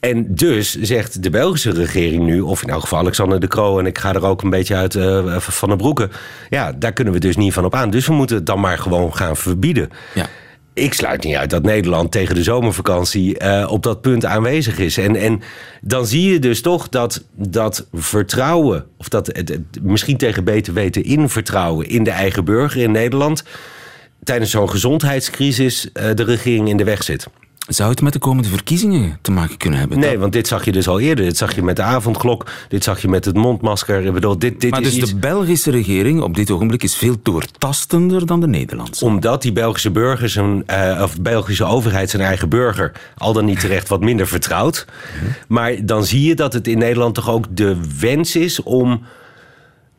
En 0.00 0.34
dus 0.34 0.80
zegt 0.80 1.22
de 1.22 1.30
Belgische 1.30 1.72
regering 1.72 2.24
nu, 2.24 2.40
of 2.40 2.62
in 2.62 2.68
elk 2.68 2.80
geval 2.80 2.98
Alexander 2.98 3.40
de 3.40 3.46
Croo... 3.46 3.78
en 3.78 3.86
ik 3.86 3.98
ga 3.98 4.14
er 4.14 4.24
ook 4.24 4.42
een 4.42 4.50
beetje 4.50 4.74
uit 4.74 4.94
uh, 4.94 5.36
van 5.38 5.68
de 5.68 5.76
broeken... 5.76 6.10
ja, 6.48 6.72
daar 6.72 6.92
kunnen 6.92 7.12
we 7.12 7.20
dus 7.20 7.36
niet 7.36 7.52
van 7.52 7.64
op 7.64 7.74
aan. 7.74 7.90
Dus 7.90 8.06
we 8.06 8.12
moeten 8.12 8.36
het 8.36 8.46
dan 8.46 8.60
maar 8.60 8.78
gewoon 8.78 9.16
gaan 9.16 9.36
verbieden. 9.36 9.90
Ja 10.14 10.26
ik 10.78 10.94
sluit 10.94 11.24
niet 11.24 11.36
uit 11.36 11.50
dat 11.50 11.62
Nederland 11.62 12.12
tegen 12.12 12.34
de 12.34 12.42
zomervakantie 12.42 13.42
uh, 13.42 13.66
op 13.70 13.82
dat 13.82 14.00
punt 14.00 14.24
aanwezig 14.24 14.78
is. 14.78 14.98
En, 14.98 15.16
en 15.16 15.42
dan 15.80 16.06
zie 16.06 16.32
je 16.32 16.38
dus 16.38 16.62
toch 16.62 16.88
dat, 16.88 17.24
dat 17.34 17.86
vertrouwen, 17.92 18.86
of 18.96 19.08
dat 19.08 19.26
het, 19.26 19.60
misschien 19.82 20.16
tegen 20.16 20.44
beter 20.44 20.72
weten 20.72 21.04
in 21.04 21.28
vertrouwen 21.28 21.88
in 21.88 22.04
de 22.04 22.10
eigen 22.10 22.44
burger 22.44 22.82
in 22.82 22.92
Nederland 22.92 23.44
tijdens 24.24 24.50
zo'n 24.50 24.70
gezondheidscrisis 24.70 25.88
uh, 25.94 26.14
de 26.14 26.24
regering 26.24 26.68
in 26.68 26.76
de 26.76 26.84
weg 26.84 27.02
zit. 27.02 27.26
Zou 27.68 27.90
het 27.90 28.02
met 28.02 28.12
de 28.12 28.18
komende 28.18 28.48
verkiezingen 28.48 29.18
te 29.22 29.30
maken 29.30 29.56
kunnen 29.56 29.78
hebben? 29.78 29.98
Nee, 29.98 30.18
want 30.18 30.32
dit 30.32 30.46
zag 30.46 30.64
je 30.64 30.72
dus 30.72 30.88
al 30.88 31.00
eerder. 31.00 31.24
Dit 31.24 31.36
zag 31.36 31.54
je 31.54 31.62
met 31.62 31.76
de 31.76 31.82
avondklok, 31.82 32.46
dit 32.68 32.84
zag 32.84 33.02
je 33.02 33.08
met 33.08 33.24
het 33.24 33.36
mondmasker. 33.36 34.04
Ik 34.04 34.12
bedoel, 34.12 34.38
dit, 34.38 34.60
dit 34.60 34.70
maar 34.70 34.80
is 34.80 34.94
dus 34.94 35.10
de 35.10 35.16
Belgische 35.16 35.70
regering 35.70 36.20
op 36.20 36.34
dit 36.34 36.50
ogenblik 36.50 36.82
is 36.82 36.96
veel 36.96 37.16
doortastender 37.22 38.26
dan 38.26 38.40
de 38.40 38.46
Nederlandse? 38.46 39.04
Omdat 39.04 39.42
die 39.42 39.52
Belgische 39.52 39.90
burgers, 39.90 40.34
een, 40.34 40.64
uh, 40.70 41.00
of 41.02 41.20
Belgische 41.20 41.64
overheid 41.64 42.10
zijn 42.10 42.22
eigen 42.22 42.48
burger... 42.48 42.92
al 43.16 43.32
dan 43.32 43.44
niet 43.44 43.60
terecht 43.60 43.88
wat 43.88 44.00
minder 44.00 44.26
vertrouwt. 44.26 44.86
Mhm. 44.86 45.30
Maar 45.48 45.86
dan 45.86 46.04
zie 46.04 46.22
je 46.22 46.34
dat 46.34 46.52
het 46.52 46.66
in 46.68 46.78
Nederland 46.78 47.14
toch 47.14 47.30
ook 47.30 47.44
de 47.50 47.76
wens 48.00 48.36
is 48.36 48.62
om 48.62 49.02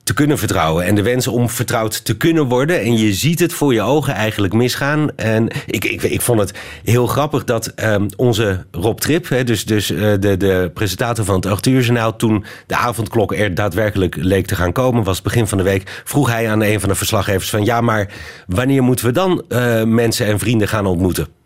te 0.10 0.16
kunnen 0.16 0.38
vertrouwen. 0.38 0.86
En 0.86 0.96
de 0.96 1.02
wens 1.02 1.28
om 1.28 1.50
vertrouwd 1.50 2.06
te 2.06 2.18
kunnen 2.18 2.46
worden. 2.46 2.80
En 2.80 2.98
je 2.98 3.14
ziet 3.14 3.40
het 3.40 3.54
voor 3.54 3.74
je 3.74 3.82
ogen 3.82 4.14
eigenlijk 4.14 4.54
misgaan. 4.54 5.10
En 5.16 5.48
ik, 5.66 5.86
ik, 5.86 6.04
ik 6.04 6.22
vond 6.22 6.40
het 6.40 6.54
heel 6.84 7.08
grappig 7.08 7.44
dat 7.44 7.74
um, 7.76 8.08
onze 8.16 8.66
Rob 8.72 8.98
Trip, 8.98 9.30
hè, 9.30 9.44
dus, 9.44 9.66
dus 9.66 9.92
uh, 9.92 10.00
de, 10.20 10.38
de 10.38 10.72
presentator 10.74 11.26
van 11.26 11.36
het 11.36 11.46
8 11.46 11.66
uur 11.68 12.14
toen 12.18 12.46
de 12.68 12.76
avondklok 12.76 13.34
er 13.34 13.54
daadwerkelijk 13.54 14.16
leek 14.16 14.46
te 14.46 14.56
gaan 14.56 14.72
komen, 14.72 15.04
was 15.04 15.22
begin 15.22 15.48
van 15.48 15.58
de 15.58 15.64
week, 15.64 16.02
vroeg 16.04 16.30
hij 16.30 16.50
aan 16.50 16.62
een 16.62 16.80
van 16.80 16.90
de 16.90 16.96
verslaggevers 16.96 17.50
van 17.50 17.66
ja, 17.66 17.82
maar 17.82 18.14
wanneer 18.48 18.84
moeten 18.84 19.06
we 19.06 19.12
dan 19.12 19.44
uh, 19.50 19.84
mensen 19.84 20.26
en 20.26 20.40
vrienden 20.40 20.68
gaan 20.68 20.86
ontmoeten? 20.86 21.39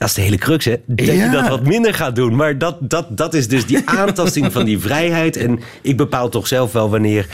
Dat 0.00 0.08
is 0.08 0.14
de 0.14 0.20
hele 0.20 0.36
crux, 0.36 0.64
hè? 0.64 0.76
Dat 0.86 1.06
je 1.06 1.28
dat 1.32 1.48
wat 1.48 1.62
minder 1.62 1.94
gaat 1.94 2.14
doen. 2.16 2.36
Maar 2.36 2.58
dat, 2.58 2.76
dat, 2.80 3.06
dat 3.16 3.34
is 3.34 3.48
dus 3.48 3.66
die 3.66 3.88
aantasting 4.00 4.52
van 4.52 4.64
die 4.64 4.78
vrijheid. 4.78 5.36
En 5.36 5.60
ik 5.82 5.96
bepaal 5.96 6.28
toch 6.28 6.46
zelf 6.46 6.72
wel 6.72 6.90
wanneer 6.90 7.26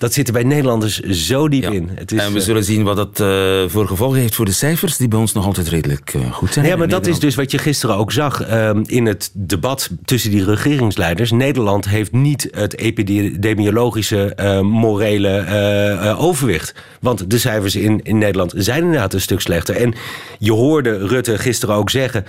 dat 0.00 0.12
zit 0.12 0.26
er 0.26 0.32
bij 0.32 0.42
Nederlanders 0.42 1.00
zo 1.00 1.48
diep 1.48 1.64
in. 1.64 1.90
Het 1.94 2.12
is, 2.12 2.18
en 2.18 2.32
we 2.32 2.38
eh, 2.38 2.44
zullen 2.44 2.64
zien 2.64 2.82
wat 2.82 2.96
dat 2.96 3.20
uh, 3.20 3.68
voor 3.68 3.86
gevolgen 3.86 4.20
heeft 4.20 4.34
voor 4.34 4.44
de 4.44 4.52
cijfers, 4.52 4.96
die 4.96 5.08
bij 5.08 5.18
ons 5.18 5.32
nog 5.32 5.46
altijd 5.46 5.68
redelijk 5.68 6.14
uh, 6.14 6.32
goed 6.32 6.52
zijn. 6.52 6.66
Ja, 6.66 6.76
maar 6.76 6.88
dat 6.88 7.06
is 7.06 7.18
dus 7.18 7.34
wat 7.34 7.50
je 7.50 7.58
gisteren 7.58 7.96
ook 7.96 8.12
zag 8.12 8.48
uh, 8.48 8.70
in 8.84 9.06
het 9.06 9.30
debat 9.34 9.90
tussen 10.04 10.30
die 10.30 10.44
regeringsleiders. 10.44 11.30
Nederland 11.30 11.88
heeft 11.88 12.12
niet 12.12 12.48
het 12.50 12.76
epidemiologische, 12.76 14.34
morele 14.62 16.14
overwicht. 16.18 16.74
Want 17.00 17.30
de 17.30 17.38
cijfers 17.38 17.76
in, 17.76 18.02
in 18.02 18.18
Nederland 18.18 18.52
zijn 18.56 18.82
inderdaad 18.82 19.14
een 19.14 19.20
stuk 19.20 19.40
slechter. 19.40 19.76
En 19.76 19.94
je 20.38 20.52
hoorde 20.52 21.06
Rutte 21.06 21.38
gisteren 21.38 21.74
ook 21.74 21.90
zeggen: 21.90 22.24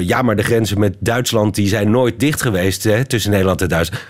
ja, 0.00 0.22
maar 0.22 0.36
de 0.36 0.42
grenzen 0.42 0.78
met 0.78 0.96
Duitsland 0.98 1.54
die 1.54 1.68
zijn 1.68 1.90
nooit 1.90 2.20
dicht 2.20 2.42
geweest 2.42 2.84
hè, 2.84 3.04
tussen 3.04 3.30
Nederland 3.30 3.62
en 3.62 3.68
Duitsland. 3.68 4.02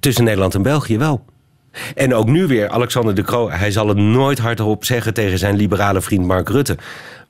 Tussen 0.00 0.24
Nederland 0.24 0.54
en 0.54 0.62
België 0.62 0.98
wel. 0.98 1.24
En 1.94 2.14
ook 2.14 2.26
nu 2.26 2.46
weer 2.46 2.68
Alexander 2.68 3.14
de 3.14 3.22
Croo. 3.22 3.50
Hij 3.50 3.70
zal 3.70 3.88
het 3.88 3.96
nooit 3.96 4.38
hardop 4.38 4.84
zeggen 4.84 5.14
tegen 5.14 5.38
zijn 5.38 5.56
liberale 5.56 6.00
vriend 6.00 6.26
Mark 6.26 6.48
Rutte. 6.48 6.76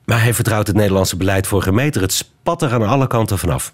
Maar 0.05 0.21
hij 0.21 0.33
vertrouwt 0.33 0.67
het 0.67 0.75
Nederlandse 0.75 1.17
beleid 1.17 1.47
voor 1.47 1.61
gemeter. 1.61 2.01
Het 2.01 2.13
spat 2.13 2.61
er 2.61 2.73
aan 2.73 2.87
alle 2.87 3.07
kanten 3.07 3.37
vanaf. 3.37 3.73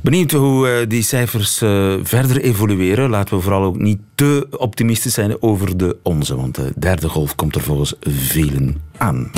Benieuwd 0.00 0.30
hoe 0.30 0.68
uh, 0.68 0.88
die 0.88 1.02
cijfers 1.02 1.62
uh, 1.62 1.94
verder 2.02 2.40
evolueren. 2.40 3.10
Laten 3.10 3.36
we 3.36 3.42
vooral 3.42 3.62
ook 3.62 3.78
niet 3.78 3.98
te 4.14 4.46
optimistisch 4.50 5.14
zijn 5.14 5.42
over 5.42 5.76
de 5.76 5.96
onze, 6.02 6.36
want 6.36 6.54
de 6.54 6.72
derde 6.76 7.08
golf 7.08 7.34
komt 7.34 7.54
er 7.54 7.60
volgens 7.60 7.94
velen 8.00 8.80
aan. 8.96 9.30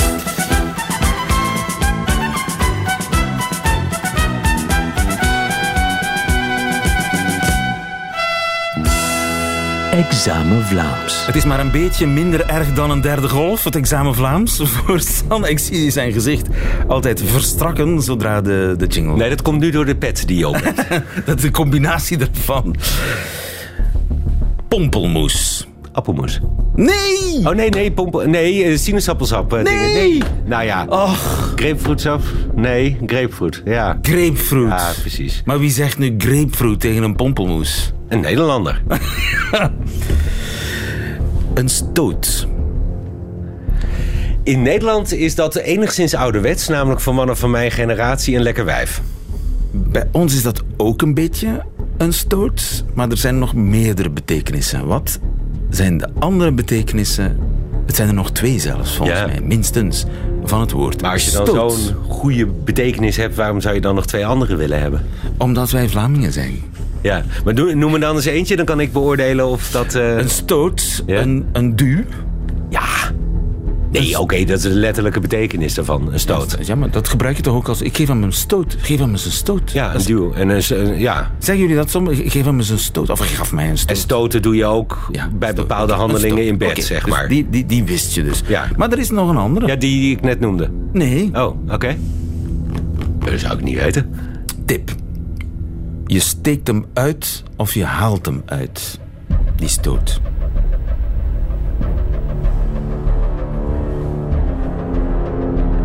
Examen 9.96 10.62
Vlaams. 10.62 11.26
Het 11.26 11.36
is 11.36 11.44
maar 11.44 11.60
een 11.60 11.70
beetje 11.70 12.06
minder 12.06 12.46
erg 12.46 12.72
dan 12.72 12.90
een 12.90 13.00
derde 13.00 13.28
golf, 13.28 13.64
het 13.64 13.76
examen 13.76 14.14
Vlaams. 14.14 14.60
Voor 14.72 15.00
Sanne, 15.00 15.50
ik 15.50 15.58
zie 15.58 15.90
zijn 15.90 16.12
gezicht 16.12 16.48
altijd 16.88 17.22
verstrakken 17.24 18.02
zodra 18.02 18.40
de, 18.40 18.74
de 18.78 18.86
jingle... 18.86 19.16
Nee, 19.16 19.28
dat 19.28 19.42
komt 19.42 19.60
nu 19.60 19.70
door 19.70 19.84
de 19.84 19.96
pet 19.96 20.26
die 20.26 20.38
je 20.38 20.48
op 20.48 20.72
dat 21.26 21.36
is 21.36 21.42
de 21.42 21.50
combinatie 21.50 22.18
ervan. 22.18 22.76
Pompelmoes. 24.68 25.66
Appelmoes. 25.92 26.40
Nee! 26.74 27.40
Oh 27.44 27.54
nee, 27.54 27.70
nee, 27.70 27.92
pompel, 27.92 28.28
nee, 28.28 28.64
eh, 28.64 28.76
sinaasappelsap. 28.78 29.50
Nee! 29.50 29.64
nee! 29.64 30.22
Nou 30.44 30.64
ja, 30.64 30.86
Och. 30.88 31.52
grapefruitsap? 31.56 32.22
Nee, 32.54 32.98
grapefruit, 33.06 33.62
ja. 33.64 33.98
Grapefruit. 34.02 34.68
Ja, 34.68 34.92
precies. 35.00 35.42
Maar 35.44 35.58
wie 35.58 35.70
zegt 35.70 35.98
nu 35.98 36.14
grapefruit 36.18 36.80
tegen 36.80 37.02
een 37.02 37.16
pompelmoes? 37.16 37.94
Een 38.08 38.20
Nederlander. 38.20 38.82
een 41.54 41.68
stoot. 41.68 42.46
In 44.42 44.62
Nederland 44.62 45.12
is 45.12 45.34
dat 45.34 45.54
enigszins 45.54 46.14
ouderwets, 46.14 46.68
namelijk 46.68 47.00
voor 47.00 47.14
mannen 47.14 47.36
van 47.36 47.50
mijn 47.50 47.70
generatie 47.70 48.36
een 48.36 48.42
lekker 48.42 48.64
wijf. 48.64 49.02
Bij 49.70 50.08
ons 50.12 50.34
is 50.34 50.42
dat 50.42 50.62
ook 50.76 51.02
een 51.02 51.14
beetje 51.14 51.64
een 51.96 52.12
stoot, 52.12 52.84
maar 52.94 53.10
er 53.10 53.16
zijn 53.16 53.38
nog 53.38 53.54
meerdere 53.54 54.10
betekenissen. 54.10 54.86
Wat 54.86 55.18
zijn 55.70 55.98
de 55.98 56.08
andere 56.18 56.52
betekenissen? 56.52 57.38
Het 57.86 57.96
zijn 57.96 58.08
er 58.08 58.14
nog 58.14 58.30
twee 58.30 58.58
zelfs, 58.58 58.96
volgens 58.96 59.26
mij, 59.26 59.40
minstens, 59.40 60.04
van 60.44 60.60
het 60.60 60.70
woord. 60.70 61.02
Maar 61.02 61.12
als 61.12 61.24
je 61.24 61.30
dan 61.30 61.46
zo'n 61.46 61.94
goede 62.08 62.46
betekenis 62.46 63.16
hebt, 63.16 63.34
waarom 63.34 63.60
zou 63.60 63.74
je 63.74 63.80
dan 63.80 63.94
nog 63.94 64.06
twee 64.06 64.26
andere 64.26 64.56
willen 64.56 64.80
hebben? 64.80 65.06
Omdat 65.38 65.70
wij 65.70 65.88
Vlamingen 65.88 66.32
zijn. 66.32 66.62
Ja, 67.06 67.24
maar 67.44 67.54
noem 67.54 67.90
me 67.90 67.98
dan 67.98 68.14
eens 68.14 68.24
eentje, 68.24 68.56
dan 68.56 68.64
kan 68.64 68.80
ik 68.80 68.92
beoordelen 68.92 69.46
of 69.46 69.70
dat... 69.70 69.94
Uh... 69.94 70.16
Een 70.16 70.30
stoot, 70.30 71.02
een, 71.06 71.46
een 71.52 71.76
du. 71.76 72.06
Ja, 72.70 72.84
Nee, 73.90 74.18
oké, 74.18 74.44
dat 74.44 74.56
is 74.56 74.62
de 74.62 74.68
letterlijke 74.68 75.20
betekenis 75.20 75.74
daarvan, 75.74 76.12
een 76.12 76.20
stoot. 76.20 76.56
Ja, 76.60 76.74
maar 76.74 76.90
dat 76.90 77.08
gebruik 77.08 77.36
je 77.36 77.42
toch 77.42 77.54
ook 77.54 77.68
als... 77.68 77.82
Ik 77.82 77.96
geef 77.96 78.08
hem 78.08 78.22
een 78.22 78.32
stoot. 78.32 78.76
Geef 78.78 78.98
hem 78.98 79.10
eens 79.10 79.24
een 79.24 79.30
stoot. 79.30 79.72
Ja, 79.72 79.94
een 79.94 80.04
duw. 80.04 80.32
En 80.32 80.48
een, 80.48 80.98
ja. 80.98 81.30
Zeggen 81.38 81.64
jullie 81.64 81.76
dat 81.76 81.90
soms? 81.90 82.10
Geef 82.24 82.44
hem 82.44 82.56
eens 82.56 82.68
een 82.68 82.78
stoot. 82.78 83.10
Of 83.10 83.18
gaf 83.18 83.52
mij 83.52 83.68
een 83.68 83.78
stoot. 83.78 83.90
En 83.90 83.96
stoten 83.96 84.42
doe 84.42 84.56
je 84.56 84.64
ook 84.64 85.10
bij 85.38 85.54
bepaalde 85.54 85.92
handelingen 85.92 86.46
in 86.46 86.58
bed, 86.58 86.84
zeg 86.84 87.04
dus 87.04 87.14
maar. 87.14 87.28
die, 87.28 87.46
die, 87.50 87.66
die 87.66 87.84
wist 87.84 88.14
je 88.14 88.24
dus. 88.24 88.42
Ja. 88.46 88.68
Maar 88.76 88.92
er 88.92 88.98
is 88.98 89.10
nog 89.10 89.28
een 89.28 89.36
andere. 89.36 89.66
Ja, 89.66 89.76
die, 89.76 90.00
die 90.00 90.16
ik 90.16 90.22
net 90.22 90.40
noemde. 90.40 90.70
Nee. 90.92 91.30
Oh, 91.32 91.56
oké. 91.72 91.96
Dat 93.18 93.40
zou 93.40 93.54
ik 93.54 93.62
niet 93.62 93.78
weten. 93.78 94.10
Tip. 94.64 94.90
Je 96.06 96.20
steekt 96.20 96.66
hem 96.66 96.86
uit 96.92 97.42
of 97.56 97.74
je 97.74 97.84
haalt 97.84 98.26
hem 98.26 98.42
uit. 98.46 98.98
Die 99.56 99.68
stoot. 99.68 100.20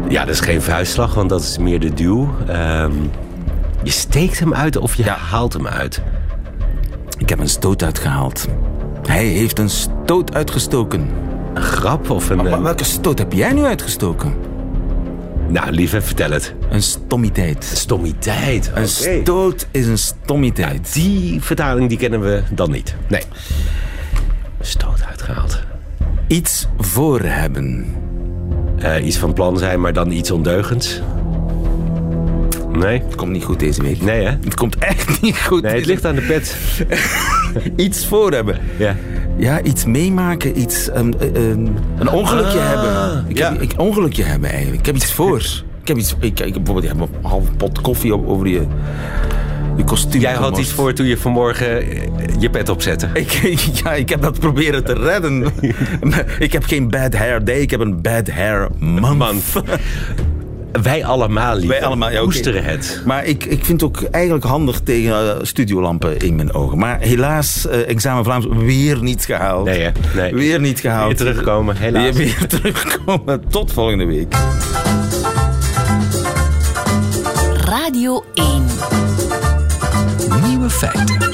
Ja, 0.09 0.25
dat 0.25 0.33
is 0.33 0.39
geen 0.39 0.61
vuistslag, 0.61 1.13
want 1.13 1.29
dat 1.29 1.41
is 1.41 1.57
meer 1.57 1.79
de 1.79 1.93
duw. 1.93 2.29
Um, 2.49 3.11
je 3.83 3.91
steekt 3.91 4.39
hem 4.39 4.53
uit 4.53 4.77
of 4.77 4.95
je 4.95 5.09
haalt 5.09 5.53
hem 5.53 5.67
uit? 5.67 6.01
Ik 7.17 7.29
heb 7.29 7.39
een 7.39 7.49
stoot 7.49 7.83
uitgehaald. 7.83 8.47
Hij 9.01 9.25
heeft 9.25 9.59
een 9.59 9.69
stoot 9.69 10.33
uitgestoken. 10.33 11.09
Een 11.53 11.61
grap 11.61 12.09
of 12.09 12.29
een... 12.29 12.37
Maar, 12.37 12.61
welke 12.61 12.83
stoot 12.83 13.17
heb 13.17 13.33
jij 13.33 13.53
nu 13.53 13.63
uitgestoken? 13.63 14.50
Nou, 15.51 15.71
lieve, 15.71 16.01
vertel 16.01 16.31
het. 16.31 16.53
Een 16.69 16.81
stommiteit. 16.83 17.63
Stommiteit, 17.63 18.71
Een 18.73 18.87
stoot 18.87 19.67
is 19.71 19.87
een 19.87 19.97
stommiteit. 19.97 20.93
die 20.93 21.41
vertaling 21.41 21.89
die 21.89 21.97
kennen 21.97 22.21
we 22.21 22.43
dan 22.51 22.71
niet. 22.71 22.95
Nee. 23.07 23.23
Stoot 24.59 25.03
uitgehaald. 25.09 25.59
Iets 26.27 26.67
voor 26.77 27.21
hebben. 27.21 27.85
Uh, 28.79 29.05
iets 29.05 29.17
van 29.17 29.33
plan 29.33 29.57
zijn, 29.57 29.81
maar 29.81 29.93
dan 29.93 30.11
iets 30.11 30.31
ondeugends. 30.31 31.01
Nee. 32.73 33.01
Het 33.03 33.15
komt 33.15 33.31
niet 33.31 33.43
goed 33.43 33.59
deze 33.59 33.81
week. 33.81 34.01
Nee, 34.01 34.23
hè? 34.23 34.29
Het 34.29 34.55
komt 34.55 34.75
echt 34.75 35.21
niet 35.21 35.37
goed. 35.37 35.61
Nee, 35.61 35.75
het 35.75 35.85
ligt 35.85 36.05
aan 36.05 36.15
de 36.15 36.21
pet. 36.21 36.57
iets 37.85 38.05
voor 38.05 38.31
hebben. 38.31 38.59
Ja. 38.77 38.95
Ja, 39.37 39.61
iets 39.61 39.85
meemaken, 39.85 40.59
iets... 40.59 40.87
Um, 40.87 41.13
um, 41.35 41.75
een 41.97 42.09
ongelukje 42.09 42.59
ah, 42.59 42.67
hebben. 42.67 43.25
Ik 43.27 43.37
ja. 43.37 43.51
heb 43.51 43.61
een 43.61 43.79
ongelukje 43.79 44.23
hebben 44.23 44.49
eigenlijk. 44.49 44.79
Ik 44.79 44.85
heb 44.85 44.95
iets 44.95 45.13
voor. 45.13 45.39
Ik 45.81 45.87
heb 45.87 45.97
iets... 45.97 46.15
Ik, 46.19 46.39
ik, 46.39 46.53
bijvoorbeeld, 46.53 46.93
een 46.93 47.09
halve 47.21 47.51
pot 47.51 47.81
koffie 47.81 48.25
over 48.25 48.47
je 48.47 48.65
je 49.75 49.83
kostuum. 49.83 50.21
Jij 50.21 50.33
had 50.33 50.57
iets 50.57 50.71
voor 50.71 50.93
toen 50.93 51.05
je 51.05 51.17
vanmorgen 51.17 51.81
eh, 51.81 52.01
je 52.39 52.49
pet 52.49 52.69
opzette. 52.69 53.09
Ik, 53.13 53.31
ja, 53.83 53.93
ik 53.93 54.09
heb 54.09 54.21
dat 54.21 54.39
proberen 54.39 54.83
te 54.83 54.93
redden. 54.93 55.45
ik 56.39 56.51
heb 56.51 56.63
geen 56.63 56.89
bad 56.89 57.13
hair 57.13 57.45
day, 57.45 57.59
ik 57.59 57.71
heb 57.71 57.79
een 57.79 58.01
bad 58.01 58.29
hair 58.29 58.67
month. 58.79 59.61
Wij 60.71 61.05
allemaal, 61.05 61.55
lief. 61.55 61.69
Wij 61.69 61.83
allemaal, 61.83 62.11
ja, 62.11 62.23
okay. 62.23 62.53
het. 62.53 63.01
Maar 63.05 63.25
ik, 63.25 63.45
ik 63.45 63.65
vind 63.65 63.81
het 63.81 63.83
ook 63.83 64.01
eigenlijk 64.01 64.45
handig 64.45 64.79
tegen 64.79 65.25
uh, 65.25 65.35
studiolampen 65.41 66.17
in 66.17 66.35
mijn 66.35 66.53
ogen. 66.53 66.77
Maar 66.77 66.99
helaas, 66.99 67.65
uh, 67.65 67.89
examen 67.89 68.23
Vlaams 68.23 68.45
weer 68.49 69.03
niet 69.03 69.25
gehaald. 69.25 69.65
Nee, 69.65 69.79
hè? 69.79 69.91
Nee. 70.15 70.33
Weer 70.33 70.59
niet 70.59 70.79
gehaald. 70.79 71.07
Weer 71.07 71.17
terugkomen, 71.17 71.75
helaas. 71.75 72.03
Weer, 72.03 72.13
weer 72.13 72.47
terugkomen. 72.59 73.43
Tot 73.49 73.71
volgende 73.71 74.05
week. 74.05 74.35
Radio 77.65 78.23
1 78.33 78.65
Nieuwe 80.47 80.69
feiten. 80.69 81.29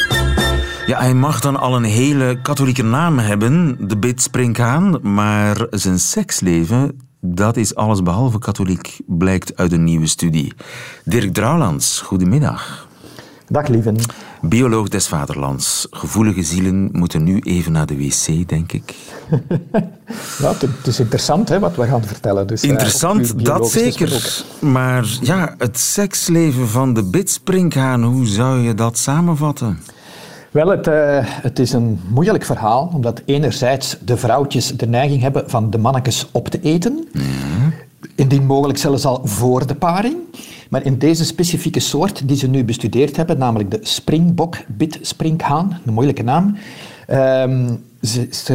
Ja, 0.87 0.99
hij 0.99 1.13
mag 1.13 1.39
dan 1.39 1.55
al 1.55 1.75
een 1.75 1.83
hele 1.83 2.39
katholieke 2.41 2.83
naam 2.83 3.19
hebben, 3.19 3.77
de 3.87 3.97
Bit 3.97 4.21
Springhaan, 4.21 4.99
maar 5.01 5.67
zijn 5.69 5.99
seksleven, 5.99 7.06
dat 7.35 7.57
is 7.57 7.75
alles 7.75 8.03
behalve 8.03 8.39
katholiek, 8.39 8.99
blijkt 9.05 9.55
uit 9.55 9.71
een 9.71 9.83
nieuwe 9.83 10.07
studie. 10.07 10.53
Dirk 11.03 11.33
Drouwlands, 11.33 12.01
goedemiddag. 12.01 12.87
Dag 13.47 13.67
lieven. 13.67 13.95
Bioloog 14.41 14.87
des 14.87 15.07
vaderlands. 15.07 15.87
Gevoelige 15.91 16.43
zielen 16.43 16.89
moeten 16.91 17.23
nu 17.23 17.39
even 17.39 17.71
naar 17.71 17.85
de 17.85 17.97
wc, 17.97 18.47
denk 18.49 18.71
ik. 18.71 18.95
ja, 20.39 20.53
het 20.59 20.87
is 20.87 20.99
interessant 20.99 21.49
hè, 21.49 21.59
wat 21.59 21.75
we 21.75 21.85
gaan 21.85 22.03
vertellen. 22.03 22.47
Dus, 22.47 22.61
eh, 22.61 22.69
interessant, 22.69 23.45
dat 23.45 23.69
zeker. 23.69 24.43
Maar 24.59 25.17
ja, 25.21 25.55
het 25.57 25.79
seksleven 25.79 26.67
van 26.67 26.93
de 26.93 27.03
bidspringhaan, 27.03 28.03
hoe 28.03 28.25
zou 28.25 28.59
je 28.59 28.73
dat 28.73 28.97
samenvatten? 28.97 29.79
Wel, 30.51 30.67
het, 30.67 30.87
uh, 30.87 31.19
het, 31.21 31.59
is 31.59 31.73
een 31.73 31.99
moeilijk 32.09 32.45
verhaal, 32.45 32.91
omdat 32.93 33.21
enerzijds 33.25 33.97
de 34.05 34.17
vrouwtjes 34.17 34.77
de 34.77 34.87
neiging 34.87 35.21
hebben 35.21 35.49
van 35.49 35.69
de 35.69 35.77
mannetjes 35.77 36.27
op 36.31 36.47
te 36.47 36.59
eten. 36.61 37.07
Ja. 37.13 37.21
Indien 38.15 38.45
mogelijk 38.45 38.79
zelfs 38.79 39.05
al 39.05 39.21
voor 39.23 39.67
de 39.67 39.75
paring. 39.75 40.15
Maar 40.69 40.85
in 40.85 40.97
deze 40.97 41.25
specifieke 41.25 41.79
soort 41.79 42.27
die 42.27 42.37
ze 42.37 42.47
nu 42.47 42.63
bestudeerd 42.63 43.15
hebben, 43.15 43.37
namelijk 43.37 43.71
de 43.71 43.79
springbok 43.81 44.55
bitspringhaan, 44.67 45.79
een 45.85 45.93
moeilijke 45.93 46.23
naam, 46.23 46.57
um, 47.09 47.83
is 48.15 48.49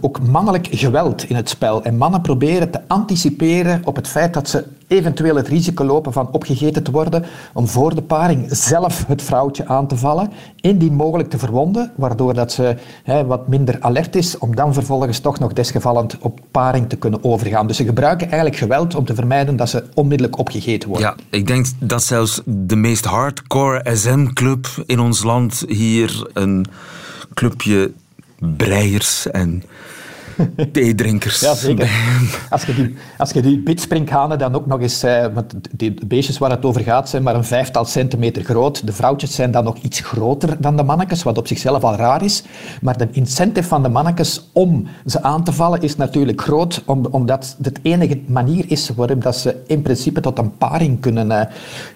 ook 0.00 0.20
mannelijk 0.26 0.68
geweld 0.70 1.24
in 1.24 1.36
het 1.36 1.48
spel. 1.48 1.82
En 1.82 1.96
mannen 1.96 2.20
proberen 2.20 2.70
te 2.70 2.80
anticiperen 2.86 3.80
op 3.84 3.96
het 3.96 4.08
feit 4.08 4.34
dat 4.34 4.48
ze 4.48 4.64
eventueel 4.88 5.36
het 5.36 5.48
risico 5.48 5.84
lopen 5.84 6.12
van 6.12 6.28
opgegeten 6.32 6.82
te 6.82 6.90
worden, 6.90 7.24
om 7.52 7.68
voor 7.68 7.94
de 7.94 8.02
paring 8.02 8.46
zelf 8.50 9.04
het 9.06 9.22
vrouwtje 9.22 9.66
aan 9.66 9.86
te 9.86 9.96
vallen, 9.96 10.30
indien 10.60 10.94
mogelijk 10.94 11.30
te 11.30 11.38
verwonden, 11.38 11.92
waardoor 11.96 12.34
dat 12.34 12.52
ze 12.52 12.76
hè, 13.02 13.26
wat 13.26 13.48
minder 13.48 13.76
alert 13.80 14.16
is, 14.16 14.38
om 14.38 14.56
dan 14.56 14.74
vervolgens 14.74 15.18
toch 15.18 15.38
nog 15.38 15.52
desgevallend 15.52 16.18
op 16.18 16.40
paring 16.50 16.88
te 16.88 16.96
kunnen 16.96 17.24
overgaan. 17.24 17.66
Dus 17.66 17.76
ze 17.76 17.84
gebruiken 17.84 18.26
eigenlijk 18.26 18.56
geweld 18.56 18.94
om 18.94 19.04
te 19.04 19.14
vermijden 19.14 19.56
dat 19.56 19.68
ze 19.68 19.84
onmiddellijk 19.94 20.38
opgegeten 20.38 20.88
worden. 20.88 21.06
Ja, 21.08 21.38
ik 21.38 21.46
denk 21.46 21.66
dat 21.78 22.02
zelfs 22.02 22.40
de 22.44 22.76
meest 22.76 23.04
hardcore 23.04 23.96
SM-club 23.96 24.66
in 24.86 25.00
ons 25.00 25.22
land 25.22 25.64
hier 25.66 26.30
een 26.32 26.66
clubje 27.34 27.92
breiers 28.38 29.26
en 29.32 29.62
theedrinkers. 30.72 31.40
Ja, 31.40 31.54
zeker. 31.54 31.90
Als 32.50 32.62
je 32.62 32.74
die, 32.74 32.96
als 33.18 33.30
je 33.30 33.42
die 33.42 33.58
bitsprinkhanen 33.58 34.38
dan 34.38 34.54
ook 34.54 34.66
nog 34.66 34.80
eens... 34.80 35.02
Eh, 35.02 35.26
want 35.34 35.54
die 35.70 36.06
beestjes 36.06 36.38
waar 36.38 36.50
het 36.50 36.64
over 36.64 36.80
gaat 36.80 37.08
zijn 37.08 37.22
maar 37.22 37.34
een 37.34 37.44
vijftal 37.44 37.84
centimeter 37.84 38.44
groot. 38.44 38.86
De 38.86 38.92
vrouwtjes 38.92 39.34
zijn 39.34 39.50
dan 39.50 39.64
nog 39.64 39.76
iets 39.76 40.00
groter 40.00 40.56
dan 40.60 40.76
de 40.76 40.82
mannetjes, 40.82 41.22
wat 41.22 41.38
op 41.38 41.46
zichzelf 41.46 41.84
al 41.84 41.94
raar 41.94 42.22
is. 42.24 42.42
Maar 42.80 42.98
de 42.98 43.08
incentive 43.10 43.68
van 43.68 43.82
de 43.82 43.88
mannetjes 43.88 44.48
om 44.52 44.86
ze 45.06 45.22
aan 45.22 45.44
te 45.44 45.52
vallen 45.52 45.82
is 45.82 45.96
natuurlijk 45.96 46.40
groot, 46.40 46.82
omdat 47.10 47.56
het 47.62 47.78
enige 47.82 48.20
manier 48.26 48.64
is 48.68 48.90
waarop 48.96 49.22
dat 49.22 49.36
ze 49.36 49.56
in 49.66 49.82
principe 49.82 50.20
tot 50.20 50.38
een 50.38 50.56
paring 50.56 51.00
kunnen, 51.00 51.30
uh, 51.30 51.40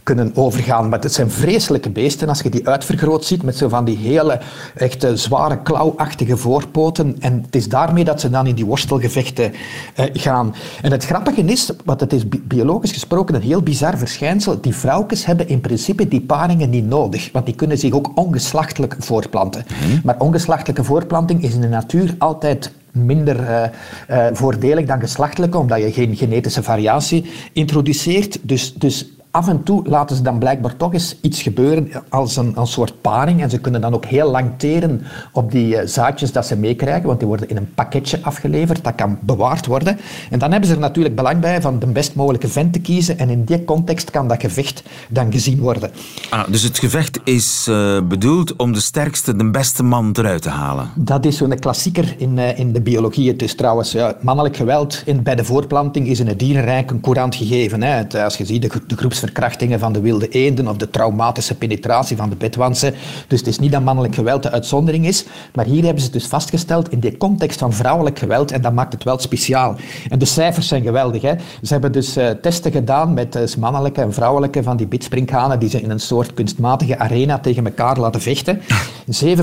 kunnen 0.02 0.32
overgaan. 0.34 0.88
Maar 0.88 1.00
het 1.00 1.12
zijn 1.12 1.30
vreselijke 1.30 1.90
beesten 1.90 2.28
als 2.28 2.40
je 2.40 2.50
die 2.50 2.68
uitvergroot 2.68 3.24
ziet 3.24 3.42
met 3.42 3.56
zo 3.56 3.68
van 3.68 3.84
die 3.84 3.96
hele 3.96 4.40
echte 4.74 5.16
zware 5.16 5.62
klauwachtige 5.62 6.36
voorpoten. 6.36 7.16
En 7.20 7.42
het 7.44 7.56
is 7.56 7.68
daarmee 7.68 8.04
dat 8.04 8.20
ze 8.20 8.30
dan 8.32 8.46
in 8.46 8.54
die 8.54 8.66
worstelgevechten 8.66 9.52
uh, 9.52 10.06
gaan. 10.12 10.54
En 10.82 10.90
het 10.92 11.04
grappige 11.04 11.42
is, 11.44 11.70
want 11.84 12.00
het 12.00 12.12
is 12.12 12.22
biologisch 12.28 12.92
gesproken 12.92 13.34
een 13.34 13.42
heel 13.42 13.62
bizar 13.62 13.98
verschijnsel, 13.98 14.60
die 14.60 14.74
vrouwtjes 14.74 15.26
hebben 15.26 15.48
in 15.48 15.60
principe 15.60 16.08
die 16.08 16.20
paringen 16.20 16.70
niet 16.70 16.86
nodig, 16.86 17.28
want 17.32 17.46
die 17.46 17.54
kunnen 17.54 17.78
zich 17.78 17.92
ook 17.92 18.10
ongeslachtelijk 18.14 18.96
voortplanten. 18.98 19.64
Mhm. 19.68 20.00
Maar 20.04 20.18
ongeslachtelijke 20.18 20.84
voortplanting 20.84 21.42
is 21.42 21.54
in 21.54 21.60
de 21.60 21.68
natuur 21.68 22.14
altijd 22.18 22.72
minder 22.92 23.40
uh, 23.40 23.62
uh, 24.10 24.26
voordelig 24.32 24.86
dan 24.86 25.00
geslachtelijke, 25.00 25.58
omdat 25.58 25.78
je 25.78 25.92
geen 25.92 26.16
genetische 26.16 26.62
variatie 26.62 27.30
introduceert. 27.52 28.38
Dus, 28.42 28.74
dus 28.74 29.06
af 29.32 29.48
en 29.48 29.62
toe 29.62 29.88
laten 29.88 30.16
ze 30.16 30.22
dan 30.22 30.38
blijkbaar 30.38 30.76
toch 30.76 30.92
eens 30.92 31.16
iets 31.20 31.42
gebeuren 31.42 31.90
als 32.08 32.36
een, 32.36 32.52
een 32.56 32.66
soort 32.66 33.00
paring. 33.00 33.42
En 33.42 33.50
ze 33.50 33.58
kunnen 33.58 33.80
dan 33.80 33.94
ook 33.94 34.04
heel 34.04 34.30
lang 34.30 34.50
teren 34.56 35.02
op 35.32 35.50
die 35.50 35.74
uh, 35.74 35.80
zaadjes 35.84 36.32
dat 36.32 36.46
ze 36.46 36.56
meekrijgen, 36.56 37.06
want 37.06 37.18
die 37.18 37.28
worden 37.28 37.48
in 37.48 37.56
een 37.56 37.74
pakketje 37.74 38.18
afgeleverd, 38.22 38.84
dat 38.84 38.94
kan 38.94 39.18
bewaard 39.20 39.66
worden. 39.66 39.98
En 40.30 40.38
dan 40.38 40.50
hebben 40.50 40.68
ze 40.68 40.74
er 40.74 40.80
natuurlijk 40.80 41.14
belang 41.14 41.40
bij 41.40 41.60
van 41.60 41.78
de 41.78 41.86
best 41.86 42.14
mogelijke 42.14 42.48
vent 42.48 42.72
te 42.72 42.80
kiezen. 42.80 43.18
En 43.18 43.30
in 43.30 43.44
die 43.44 43.64
context 43.64 44.10
kan 44.10 44.28
dat 44.28 44.40
gevecht 44.40 44.82
dan 45.08 45.32
gezien 45.32 45.60
worden. 45.60 45.90
Ah, 46.30 46.48
dus 46.48 46.62
het 46.62 46.78
gevecht 46.78 47.20
is 47.24 47.66
uh, 47.70 48.00
bedoeld 48.02 48.56
om 48.56 48.72
de 48.72 48.80
sterkste, 48.80 49.36
de 49.36 49.50
beste 49.50 49.82
man 49.82 50.10
eruit 50.12 50.42
te 50.42 50.48
halen? 50.48 50.90
Dat 50.94 51.24
is 51.24 51.36
zo'n 51.36 51.58
klassieker 51.58 52.14
in, 52.18 52.36
uh, 52.36 52.58
in 52.58 52.72
de 52.72 52.80
biologie. 52.80 53.30
Het 53.30 53.42
is 53.42 53.54
trouwens 53.54 53.92
ja, 53.92 54.16
mannelijk 54.20 54.56
geweld 54.56 55.02
in, 55.04 55.22
bij 55.22 55.34
de 55.34 55.44
voortplanting 55.44 56.06
is 56.06 56.20
in 56.20 56.26
het 56.26 56.38
dierenrijk 56.38 56.90
een 56.90 57.00
courant 57.00 57.34
gegeven. 57.34 57.82
Hè. 57.82 57.90
Het, 57.90 58.14
als 58.14 58.36
je 58.36 58.44
ziet 58.44 58.62
de, 58.62 58.70
de 58.86 58.96
groeps 58.96 59.21
verkrachtingen 59.22 59.78
van 59.78 59.92
de 59.92 60.00
wilde 60.00 60.28
eenden 60.28 60.68
of 60.68 60.76
de 60.76 60.90
traumatische 60.90 61.54
penetratie 61.54 62.16
van 62.16 62.28
de 62.28 62.36
bedwansen. 62.36 62.94
Dus 63.28 63.38
het 63.38 63.48
is 63.48 63.58
niet 63.58 63.72
dat 63.72 63.82
mannelijk 63.82 64.14
geweld 64.14 64.42
de 64.42 64.50
uitzondering 64.50 65.06
is, 65.06 65.24
maar 65.54 65.64
hier 65.64 65.82
hebben 65.82 66.00
ze 66.00 66.04
het 66.04 66.18
dus 66.20 66.26
vastgesteld 66.26 66.90
in 66.90 67.00
de 67.00 67.16
context 67.16 67.58
van 67.58 67.72
vrouwelijk 67.72 68.18
geweld 68.18 68.52
en 68.52 68.62
dat 68.62 68.72
maakt 68.72 68.92
het 68.92 69.04
wel 69.04 69.18
speciaal. 69.18 69.76
En 70.08 70.18
de 70.18 70.24
cijfers 70.24 70.68
zijn 70.68 70.82
geweldig. 70.82 71.22
Hè? 71.22 71.34
Ze 71.62 71.72
hebben 71.72 71.92
dus 71.92 72.16
uh, 72.16 72.30
testen 72.30 72.72
gedaan 72.72 73.14
met 73.14 73.36
uh, 73.36 73.42
mannelijke 73.58 74.00
en 74.00 74.12
vrouwelijke 74.12 74.62
van 74.62 74.76
die 74.76 74.86
bitsprinkhanen 74.86 75.58
die 75.58 75.68
ze 75.68 75.80
in 75.80 75.90
een 75.90 76.00
soort 76.00 76.34
kunstmatige 76.34 76.98
arena 76.98 77.38
tegen 77.38 77.64
elkaar 77.64 77.98
laten 77.98 78.20
vechten. 78.20 78.60
In 79.20 79.36
7% 79.38 79.42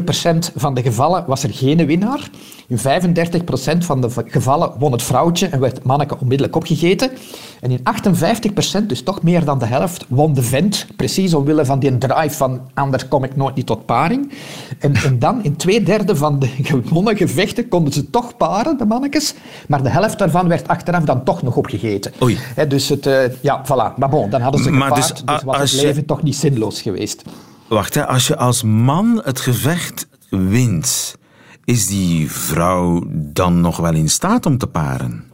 van 0.55 0.73
de 0.73 0.81
gevallen 0.81 1.23
was 1.27 1.43
er 1.43 1.53
geen 1.53 1.85
winnaar. 1.85 2.29
In 2.67 2.77
35% 2.77 2.81
van 3.77 4.01
de 4.01 4.09
gevallen 4.25 4.71
won 4.79 4.91
het 4.91 5.03
vrouwtje 5.03 5.47
en 5.47 5.59
werd 5.59 5.75
het 5.75 5.85
manneke 5.85 6.19
onmiddellijk 6.19 6.55
opgegeten. 6.55 7.09
En 7.59 7.71
in 7.71 7.79
58%, 8.83 8.85
dus 8.87 9.01
toch 9.01 9.23
meer 9.23 9.45
dan 9.45 9.59
de 9.59 9.65
helft, 9.65 10.05
won 10.07 10.33
de 10.33 10.41
vent. 10.41 10.87
Precies 10.95 11.33
omwille 11.33 11.65
van 11.65 11.79
die 11.79 11.97
drive 11.97 12.35
van 12.35 12.61
anders 12.73 13.07
kom 13.07 13.23
ik 13.23 13.35
nooit 13.35 13.55
niet 13.55 13.65
tot 13.65 13.85
paring. 13.85 14.31
En, 14.79 14.93
en 14.95 15.19
dan 15.19 15.43
in 15.43 15.55
twee 15.55 15.83
derde 15.83 16.15
van 16.15 16.39
de 16.39 16.47
gewonnen 16.63 17.17
gevechten 17.17 17.67
konden 17.67 17.93
ze 17.93 18.09
toch 18.09 18.37
paren, 18.37 18.77
de 18.77 18.85
mannetjes. 18.85 19.33
Maar 19.67 19.83
de 19.83 19.89
helft 19.89 20.19
daarvan 20.19 20.47
werd 20.47 20.67
achteraf 20.67 21.03
dan 21.03 21.23
toch 21.23 21.41
nog 21.41 21.55
opgegeten. 21.55 22.11
Oei. 22.21 22.37
He, 22.55 22.67
dus 22.67 22.89
het, 22.89 23.05
uh, 23.05 23.41
ja, 23.41 23.65
voilà. 23.65 23.97
Maar 23.97 24.09
bon, 24.09 24.29
dan 24.29 24.41
hadden 24.41 24.63
ze 24.63 24.71
gepaard, 24.71 24.95
dus, 24.95 25.13
dus 25.25 25.43
was 25.43 25.71
het 25.71 25.81
leven 25.81 25.95
je... 25.95 26.05
toch 26.05 26.23
niet 26.23 26.35
zinloos 26.35 26.81
geweest. 26.81 27.23
Wacht, 27.67 27.93
hè, 27.93 28.07
als 28.07 28.27
je 28.27 28.37
als 28.37 28.63
man 28.63 29.21
het 29.23 29.39
gevecht 29.39 30.07
wint, 30.29 31.15
is 31.65 31.87
die 31.87 32.31
vrouw 32.31 33.03
dan 33.09 33.61
nog 33.61 33.77
wel 33.77 33.93
in 33.93 34.09
staat 34.09 34.45
om 34.45 34.57
te 34.57 34.67
paren? 34.67 35.28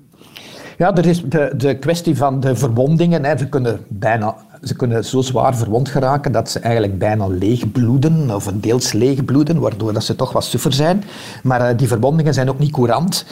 Ja, 0.78 0.96
er 0.96 1.06
is 1.06 1.24
de, 1.24 1.54
de 1.58 1.78
kwestie 1.78 2.18
van 2.18 2.40
de 2.40 2.56
verwondingen. 2.56 3.24
Hè. 3.24 3.38
Ze, 3.38 3.48
kunnen 3.48 3.80
bijna, 3.88 4.36
ze 4.64 4.76
kunnen 4.76 5.06
zo 5.06 5.22
zwaar 5.22 5.56
verwond 5.56 5.90
geraken 5.90 6.32
dat 6.32 6.50
ze 6.50 6.60
eigenlijk 6.60 6.98
bijna 6.98 7.28
leeg 7.28 7.72
bloeden, 7.72 8.36
of 8.36 8.52
deels 8.54 8.92
leeg 8.92 9.26
bloeden, 9.26 9.60
waardoor 9.60 9.94
dat 9.94 10.04
ze 10.04 10.16
toch 10.16 10.32
wat 10.32 10.44
suffer 10.44 10.74
zijn. 10.74 11.04
Maar 11.44 11.72
uh, 11.72 11.78
die 11.78 11.88
verwondingen 11.88 12.34
zijn 12.34 12.50
ook 12.50 12.60
niet 12.60 12.72
courant. 12.72 13.26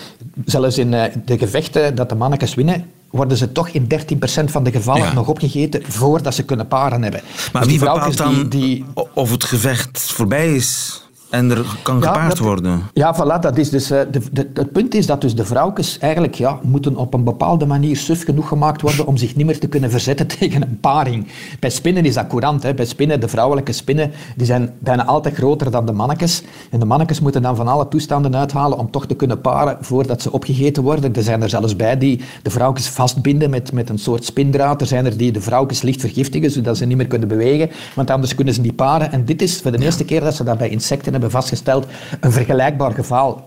Zelfs 0.45 0.77
in 0.77 0.91
uh, 0.91 1.03
de 1.25 1.37
gevechten 1.37 1.95
dat 1.95 2.09
de 2.09 2.15
mannetjes 2.15 2.55
winnen, 2.55 2.85
worden 3.09 3.37
ze 3.37 3.51
toch 3.51 3.69
in 3.69 3.87
13% 3.91 4.43
van 4.45 4.63
de 4.63 4.71
gevallen 4.71 5.01
ja. 5.01 5.13
nog 5.13 5.27
opgegeten 5.27 5.81
voordat 5.83 6.35
ze 6.35 6.43
kunnen 6.43 6.67
paren 6.67 7.01
hebben. 7.01 7.21
Maar 7.53 7.61
dus 7.61 7.71
wie 7.71 7.79
bepaalt 7.79 8.17
dan 8.17 8.33
die, 8.33 8.47
die... 8.47 8.85
of 9.13 9.31
het 9.31 9.43
gevecht 9.43 10.01
voorbij 10.01 10.55
is? 10.55 11.02
En 11.33 11.51
er 11.51 11.65
kan 11.81 11.99
ja, 11.99 12.07
gepaard 12.07 12.29
dat, 12.29 12.37
worden. 12.37 12.81
Ja, 12.93 13.15
voilà, 13.15 13.39
dat 13.39 13.57
is 13.57 13.69
dus, 13.69 13.91
uh, 13.91 13.99
de, 14.11 14.21
de, 14.31 14.49
het 14.53 14.71
punt 14.71 14.95
is 14.95 15.05
dat 15.05 15.21
dus 15.21 15.35
de 15.35 15.45
vrouwtjes 15.45 15.97
eigenlijk 15.99 16.35
ja, 16.35 16.59
moeten 16.61 16.95
op 16.95 17.13
een 17.13 17.23
bepaalde 17.23 17.65
manier 17.65 17.97
suf 17.97 18.23
genoeg 18.23 18.47
gemaakt 18.47 18.81
worden 18.81 19.05
om 19.07 19.17
zich 19.17 19.35
niet 19.35 19.45
meer 19.45 19.59
te 19.59 19.67
kunnen 19.67 19.89
verzetten 19.89 20.27
tegen 20.37 20.61
een 20.61 20.79
paring. 20.79 21.27
Bij 21.59 21.69
spinnen 21.69 22.05
is 22.05 22.13
dat 22.13 22.27
courant. 22.27 22.63
Hè. 22.63 22.73
Bij 22.73 22.85
spinnen, 22.85 23.19
de 23.19 23.27
vrouwelijke 23.27 23.71
spinnen, 23.71 24.11
die 24.35 24.45
zijn 24.45 24.73
bijna 24.79 25.05
altijd 25.05 25.35
groter 25.35 25.71
dan 25.71 25.85
de 25.85 25.91
mannetjes. 25.91 26.43
En 26.69 26.79
de 26.79 26.85
mannetjes 26.85 27.19
moeten 27.19 27.41
dan 27.41 27.55
van 27.55 27.67
alle 27.67 27.87
toestanden 27.87 28.35
uithalen 28.35 28.77
om 28.77 28.91
toch 28.91 29.05
te 29.05 29.15
kunnen 29.15 29.41
paren 29.41 29.77
voordat 29.81 30.21
ze 30.21 30.31
opgegeten 30.31 30.83
worden. 30.83 31.15
Er 31.15 31.23
zijn 31.23 31.41
er 31.41 31.49
zelfs 31.49 31.75
bij 31.75 31.97
die 31.97 32.21
de 32.41 32.49
vrouwtjes 32.49 32.87
vastbinden 32.87 33.49
met, 33.49 33.71
met 33.71 33.89
een 33.89 33.99
soort 33.99 34.25
spindraad. 34.25 34.81
Er 34.81 34.87
zijn 34.87 35.05
er 35.05 35.17
die 35.17 35.31
de 35.31 35.41
vrouwtjes 35.41 35.81
licht 35.81 35.99
vergiftigen, 35.99 36.51
zodat 36.51 36.77
ze 36.77 36.85
niet 36.85 36.97
meer 36.97 37.07
kunnen 37.07 37.27
bewegen. 37.27 37.69
Want 37.95 38.09
anders 38.09 38.35
kunnen 38.35 38.53
ze 38.53 38.61
niet 38.61 38.75
paren. 38.75 39.11
En 39.11 39.25
dit 39.25 39.41
is 39.41 39.61
voor 39.61 39.71
de 39.71 39.83
eerste 39.83 40.05
keer 40.05 40.21
dat 40.21 40.35
ze 40.35 40.43
dat 40.43 40.57
bij 40.57 40.69
insecten 40.69 41.11
hebben 41.11 41.21
vastgesteld, 41.31 41.85
een 42.19 42.31
vergelijkbaar 42.31 42.93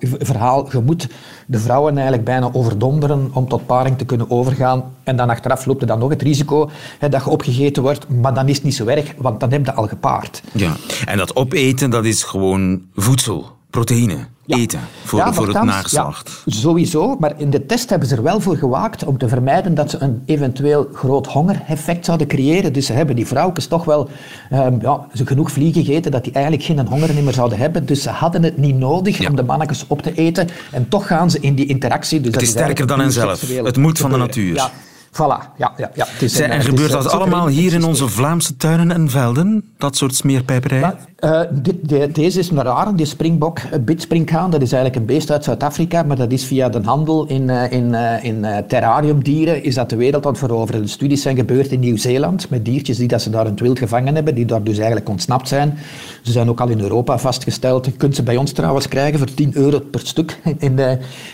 verhaal. 0.00 0.68
Je 0.70 0.80
moet 0.80 1.08
de 1.46 1.58
vrouwen 1.58 1.94
eigenlijk 1.94 2.24
bijna 2.24 2.50
overdonderen 2.52 3.30
om 3.32 3.48
tot 3.48 3.66
paring 3.66 3.98
te 3.98 4.04
kunnen 4.04 4.30
overgaan. 4.30 4.84
En 5.04 5.16
dan 5.16 5.30
achteraf 5.30 5.66
loopt 5.66 5.80
er 5.80 5.86
dan 5.86 5.98
nog 5.98 6.10
het 6.10 6.22
risico 6.22 6.70
hè, 6.98 7.08
dat 7.08 7.24
je 7.24 7.30
opgegeten 7.30 7.82
wordt. 7.82 8.08
Maar 8.08 8.34
dan 8.34 8.48
is 8.48 8.54
het 8.54 8.64
niet 8.64 8.74
zo 8.74 8.86
erg, 8.86 9.12
want 9.16 9.40
dan 9.40 9.52
heb 9.52 9.64
je 9.64 9.72
al 9.72 9.88
gepaard. 9.88 10.42
Ja, 10.52 10.76
en 11.06 11.18
dat 11.18 11.36
opeten, 11.36 11.90
dat 11.90 12.04
is 12.04 12.22
gewoon 12.22 12.82
voedsel, 12.94 13.56
proteïne 13.76 14.16
ja. 14.44 14.56
eten 14.56 14.80
voor, 15.04 15.18
ja, 15.18 15.32
voor 15.32 15.48
het 15.48 15.62
nageslacht. 15.62 16.42
Ja, 16.44 16.52
sowieso, 16.52 17.16
maar 17.18 17.32
in 17.36 17.50
de 17.50 17.66
test 17.66 17.90
hebben 17.90 18.08
ze 18.08 18.16
er 18.16 18.22
wel 18.22 18.40
voor 18.40 18.56
gewaakt 18.56 19.04
om 19.04 19.18
te 19.18 19.28
vermijden 19.28 19.74
dat 19.74 19.90
ze 19.90 19.98
een 19.98 20.22
eventueel 20.26 20.88
groot 20.92 21.26
hongereffect 21.26 22.04
zouden 22.04 22.26
creëren. 22.26 22.72
Dus 22.72 22.86
ze 22.86 22.92
hebben 22.92 23.16
die 23.16 23.26
vrouwtjes 23.26 23.66
toch 23.66 23.84
wel 23.84 24.08
um, 24.52 24.78
ja, 24.80 25.06
ze 25.14 25.26
genoeg 25.26 25.50
vliegen 25.50 25.84
gegeten 25.84 26.10
dat 26.10 26.24
die 26.24 26.32
eigenlijk 26.32 26.64
geen 26.64 26.86
honger 26.86 27.14
meer 27.14 27.32
zouden 27.32 27.58
hebben. 27.58 27.86
Dus 27.86 28.02
ze 28.02 28.10
hadden 28.10 28.42
het 28.42 28.56
niet 28.56 28.76
nodig 28.76 29.28
om 29.28 29.36
de 29.36 29.42
mannetjes 29.42 29.84
op 29.86 30.02
te 30.02 30.14
eten. 30.14 30.48
En 30.72 30.88
toch 30.88 31.06
gaan 31.06 31.30
ze 31.30 31.40
in 31.40 31.54
die 31.54 31.66
interactie. 31.66 32.20
Dus 32.20 32.32
het 32.32 32.42
is 32.42 32.48
sterker 32.48 32.86
dan 32.86 33.00
henzelf. 33.00 33.40
Het 33.62 33.76
moet 33.76 33.98
van 33.98 34.10
de 34.10 34.16
natuur. 34.16 34.70
Voilà, 35.16 35.56
ja. 35.56 35.72
ja, 35.76 35.90
ja. 35.94 36.06
Het 36.08 36.22
is, 36.22 36.40
en, 36.40 36.50
en 36.50 36.62
gebeurt 36.62 36.90
dat 36.90 37.10
allemaal 37.10 37.46
hier 37.46 37.72
in 37.72 37.84
onze 37.84 38.08
Vlaamse 38.08 38.56
tuinen 38.56 38.92
en 38.92 39.10
velden? 39.10 39.64
Dat 39.78 39.96
soort 39.96 40.14
smeerpijperij? 40.14 40.94
Uh, 41.20 41.40
dit, 41.52 41.88
de, 41.88 42.08
deze 42.12 42.38
is 42.38 42.50
een 42.50 42.62
rare, 42.62 42.94
die 42.94 43.06
springbok, 43.06 43.58
bitsprinkhaan. 43.80 44.50
Dat 44.50 44.62
is 44.62 44.72
eigenlijk 44.72 45.02
een 45.02 45.14
beest 45.14 45.30
uit 45.30 45.44
Zuid-Afrika, 45.44 46.02
maar 46.02 46.16
dat 46.16 46.32
is 46.32 46.44
via 46.44 46.68
de 46.68 46.80
handel 46.84 47.26
in, 47.26 47.42
uh, 47.42 47.72
in, 47.72 47.92
uh, 47.92 48.24
in 48.24 48.46
terrariumdieren 48.68 49.62
is 49.62 49.74
dat 49.74 49.90
de 49.90 49.96
wereld 49.96 50.26
aan 50.26 50.36
veroveren. 50.36 50.82
De 50.82 50.88
studies 50.88 51.22
zijn 51.22 51.36
gebeurd 51.36 51.72
in 51.72 51.80
Nieuw-Zeeland 51.80 52.50
met 52.50 52.64
diertjes 52.64 52.96
die 52.96 53.08
dat 53.08 53.22
ze 53.22 53.30
daar 53.30 53.44
in 53.44 53.50
het 53.50 53.60
wild 53.60 53.78
gevangen 53.78 54.14
hebben, 54.14 54.34
die 54.34 54.44
daar 54.44 54.62
dus 54.62 54.76
eigenlijk 54.76 55.08
ontsnapt 55.08 55.48
zijn. 55.48 55.78
Ze 56.22 56.32
zijn 56.32 56.48
ook 56.48 56.60
al 56.60 56.68
in 56.68 56.80
Europa 56.80 57.18
vastgesteld. 57.18 57.86
Je 57.86 57.92
kunt 57.92 58.14
ze 58.14 58.22
bij 58.22 58.36
ons 58.36 58.52
trouwens 58.52 58.88
krijgen 58.88 59.18
voor 59.18 59.34
10 59.34 59.50
euro 59.54 59.80
per 59.80 60.00
stuk 60.00 60.40
in, 60.58 60.78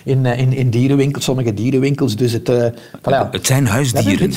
in, 0.05 0.25
in, 0.25 0.53
in 0.53 0.71
dierenwinkels, 0.71 1.25
sommige 1.25 1.55
dierenwinkels. 1.55 2.16
Dus 2.16 2.33
het, 2.33 2.73
voilà. 2.99 3.31
het 3.31 3.47
zijn 3.47 3.66
huisdieren. 3.72 4.32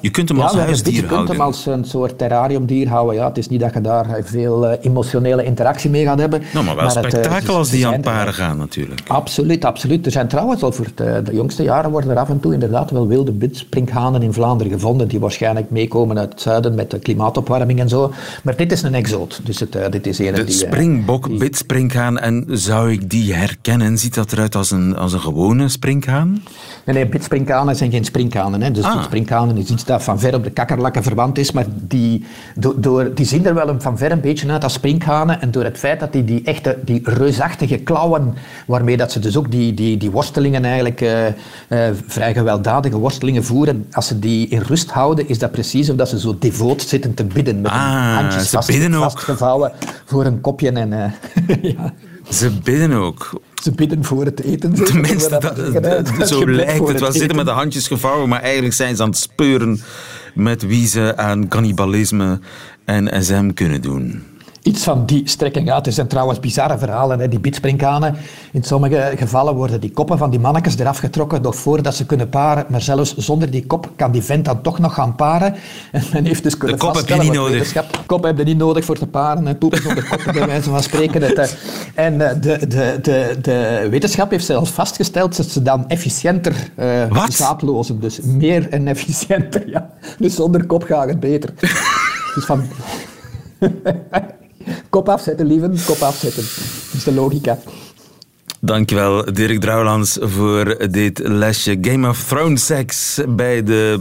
Je 0.00 0.10
kunt 0.10 0.28
hem 0.28 0.40
als 0.40 0.52
ja, 0.52 0.58
huisdier 0.58 0.92
houden. 0.92 1.18
Je 1.18 1.24
kunt 1.24 1.28
hem 1.28 1.40
als 1.40 1.66
een 1.66 1.84
soort 1.84 2.18
terrariumdier 2.18 2.88
houden. 2.88 3.14
Ja, 3.14 3.28
het 3.28 3.38
is 3.38 3.48
niet 3.48 3.60
dat 3.60 3.74
je 3.74 3.80
daar 3.80 4.20
veel 4.24 4.70
emotionele 4.70 5.44
interactie 5.44 5.90
mee 5.90 6.04
gaat 6.04 6.18
hebben. 6.18 6.42
Nou, 6.52 6.64
maar 6.64 6.74
wel 6.74 6.84
maar 6.84 6.92
spektakel 6.92 7.36
het, 7.36 7.48
als 7.48 7.70
die 7.70 7.86
aan 7.86 8.00
paren 8.00 8.34
gaan 8.34 8.56
natuurlijk. 8.56 9.00
Absoluut, 9.06 9.64
absoluut. 9.64 10.06
Er 10.06 10.12
zijn 10.12 10.28
trouwens 10.28 10.62
al 10.62 10.72
voor 10.72 10.86
de, 10.94 11.20
de, 11.24 11.34
jongste 11.34 11.62
jaren 11.62 11.90
worden 11.90 12.10
er 12.10 12.18
af 12.18 12.28
en 12.28 12.40
toe 12.40 12.52
inderdaad 12.52 12.90
wel 12.90 13.08
wilde 13.08 13.32
bitsprinkhanen 13.32 14.22
in 14.22 14.32
Vlaanderen 14.32 14.72
gevonden 14.72 15.08
die 15.08 15.20
waarschijnlijk 15.20 15.70
meekomen 15.70 16.18
uit 16.18 16.32
het 16.32 16.40
zuiden 16.40 16.74
met 16.74 16.90
de 16.90 16.98
klimaatopwarming 16.98 17.80
en 17.80 17.88
zo. 17.88 18.12
Maar 18.42 18.56
dit 18.56 18.72
is 18.72 18.82
een 18.82 18.94
exoot. 18.94 19.40
Dus 19.44 19.60
het, 19.60 19.78
dit 19.90 20.06
is 20.06 20.18
een 20.18 20.34
de 20.34 20.44
die... 20.44 20.54
springbok, 20.54 21.28
die... 21.38 21.94
En 22.20 22.44
zou 22.48 22.92
ik 22.92 23.10
die 23.10 23.34
herkennen? 23.34 23.98
Ziet 23.98 24.14
dat 24.14 24.32
eruit 24.32 24.54
als 24.54 24.70
een, 24.70 24.96
als 24.96 25.12
een 25.12 25.20
gewone 25.20 25.68
sprinkhaan? 25.68 26.42
Nee, 26.84 26.94
nee, 26.94 27.06
bitsprinkhanen 27.06 27.76
zijn 27.76 27.90
geen 27.90 28.04
sprinkhanen. 28.04 28.62
Hè. 28.62 28.70
Dus 28.76 28.84
Ah. 28.84 28.92
die 28.92 29.02
sprinkhanen 29.02 29.56
is 29.56 29.70
iets 29.70 29.84
dat 29.84 30.02
van 30.02 30.18
ver 30.20 30.34
op 30.34 30.44
de 30.44 30.50
kakkerlakken 30.50 31.02
verwant 31.02 31.38
is, 31.38 31.52
maar 31.52 31.64
die, 31.72 32.24
do- 32.54 32.74
door, 32.76 33.14
die 33.14 33.26
zien 33.26 33.46
er 33.46 33.54
wel 33.54 33.68
een- 33.68 33.80
van 33.82 33.98
ver 33.98 34.12
een 34.12 34.20
beetje 34.20 34.50
uit 34.50 34.62
als 34.64 34.72
sprinkhanen. 34.72 35.40
En 35.40 35.50
door 35.50 35.64
het 35.64 35.78
feit 35.78 36.00
dat 36.00 36.12
die, 36.12 36.24
die 36.24 36.42
echte, 36.44 36.78
die 36.84 37.00
reusachtige 37.04 37.76
klauwen, 37.76 38.34
waarmee 38.66 38.96
dat 38.96 39.12
ze 39.12 39.18
dus 39.18 39.36
ook 39.36 39.50
die, 39.50 39.74
die, 39.74 39.96
die 39.96 40.10
worstelingen 40.10 40.64
eigenlijk, 40.64 41.00
eh, 41.00 41.26
eh, 41.26 41.34
vrij 42.06 42.32
gewelddadige 42.34 42.98
worstelingen 42.98 43.44
voeren, 43.44 43.86
als 43.92 44.06
ze 44.06 44.18
die 44.18 44.48
in 44.48 44.60
rust 44.60 44.90
houden, 44.90 45.28
is 45.28 45.38
dat 45.38 45.50
precies 45.50 45.90
of 45.90 45.96
dat 45.96 46.08
ze 46.08 46.18
zo 46.20 46.36
devoot 46.38 46.82
zitten 46.82 47.14
te 47.14 47.24
bidden. 47.24 47.60
Met 47.60 47.70
Ah, 47.70 48.14
handjes 48.16 48.50
vast, 48.50 48.72
vastgevouwen 48.92 49.72
voor 50.04 50.24
een 50.24 50.40
kopje. 50.40 50.70
En, 50.70 50.92
eh, 50.92 51.10
ja, 51.72 51.92
Ze 52.30 52.50
bidden 52.62 52.92
ook. 52.92 53.40
ze 53.62 53.72
bidden 53.72 54.04
voor 54.04 54.24
het 54.24 54.42
eten. 54.42 54.74
Tenminste, 54.84 55.38
dat, 55.38 55.56
zeggen, 55.56 56.26
zo 56.28 56.46
lijkt 56.50 56.88
het 56.88 57.00
wel. 57.00 57.12
Ze 57.12 57.18
zitten 57.18 57.36
met 57.36 57.46
de 57.46 57.52
handjes 57.52 57.86
gevouwen, 57.86 58.28
maar 58.28 58.40
eigenlijk 58.40 58.74
zijn 58.74 58.96
ze 58.96 59.02
aan 59.02 59.08
het 59.08 59.18
speuren 59.18 59.80
met 60.34 60.62
wie 60.62 60.86
ze 60.86 61.16
aan 61.16 61.48
cannibalisme 61.48 62.40
en 62.84 63.24
SM 63.24 63.52
kunnen 63.52 63.82
doen. 63.82 64.22
Iets 64.66 64.82
van 64.82 65.06
die 65.06 65.22
strekking 65.28 65.70
uit. 65.70 65.86
Er 65.86 65.92
zijn 65.92 66.06
trouwens 66.06 66.40
bizarre 66.40 66.78
verhalen, 66.78 67.20
hè, 67.20 67.28
die 67.28 67.38
biedsprinkhanen. 67.40 68.14
In 68.52 68.62
sommige 68.62 69.12
gevallen 69.16 69.54
worden 69.54 69.80
die 69.80 69.90
koppen 69.90 70.18
van 70.18 70.30
die 70.30 70.40
mannetjes 70.40 70.78
eraf 70.78 70.98
getrokken 70.98 71.42
nog 71.42 71.56
voordat 71.56 71.94
ze 71.94 72.06
kunnen 72.06 72.28
paren. 72.28 72.64
Maar 72.68 72.80
zelfs 72.80 73.16
zonder 73.16 73.50
die 73.50 73.66
kop 73.66 73.90
kan 73.96 74.10
die 74.12 74.22
vent 74.22 74.44
dan 74.44 74.62
toch 74.62 74.78
nog 74.78 74.94
gaan 74.94 75.14
paren. 75.14 75.54
En 75.92 76.02
men 76.12 76.24
heeft 76.24 76.42
dus 76.42 76.56
kunnen 76.56 76.78
De 76.78 76.84
kop 76.84 76.94
heb 76.94 77.08
je 77.08 77.14
niet 77.14 77.32
nodig. 77.32 77.52
wetenschap- 77.52 78.02
Kop 78.06 78.24
heb 78.24 78.38
je 78.38 78.44
niet 78.44 78.56
nodig 78.56 78.84
voor 78.84 78.98
te 78.98 79.06
paren. 79.06 79.46
En 79.46 79.58
poepen 79.58 79.82
zonder 79.82 80.08
kop, 80.08 80.32
bij 80.32 80.46
wijze 80.46 80.70
van 80.70 80.82
spreken. 80.82 81.22
Het, 81.22 81.38
eh, 81.38 81.48
en 81.94 82.20
eh, 82.30 82.40
de, 82.40 82.66
de, 82.66 82.98
de, 83.02 83.36
de 83.42 83.86
wetenschap 83.90 84.30
heeft 84.30 84.44
zelfs 84.46 84.70
vastgesteld 84.70 85.36
dat 85.36 85.46
ze 85.46 85.62
dan 85.62 85.88
efficiënter 85.88 86.54
Wat? 87.08 87.32
zaadlozen. 87.32 88.00
Dus 88.00 88.20
meer 88.20 88.68
en 88.70 88.88
efficiënter, 88.88 89.68
ja. 89.68 89.90
Dus 90.18 90.34
zonder 90.34 90.66
kop 90.66 90.82
gaat 90.82 91.08
het 91.08 91.20
beter. 91.20 91.52
dus 92.34 92.44
van... 92.44 92.62
Kop 94.90 95.08
afzetten, 95.08 95.46
lieven. 95.46 95.76
Kop 95.86 96.00
afzetten. 96.02 96.42
Dat 96.42 96.94
is 96.94 97.04
de 97.04 97.12
logica. 97.12 97.58
Dankjewel 98.60 99.32
Dirk 99.32 99.60
Drouwlands 99.60 100.18
voor 100.20 100.88
dit 100.90 101.18
lesje 101.18 101.78
Game 101.80 102.08
of 102.08 102.24
Thrones 102.24 102.66
seks 102.66 103.20
bij 103.28 103.62
de 103.62 104.00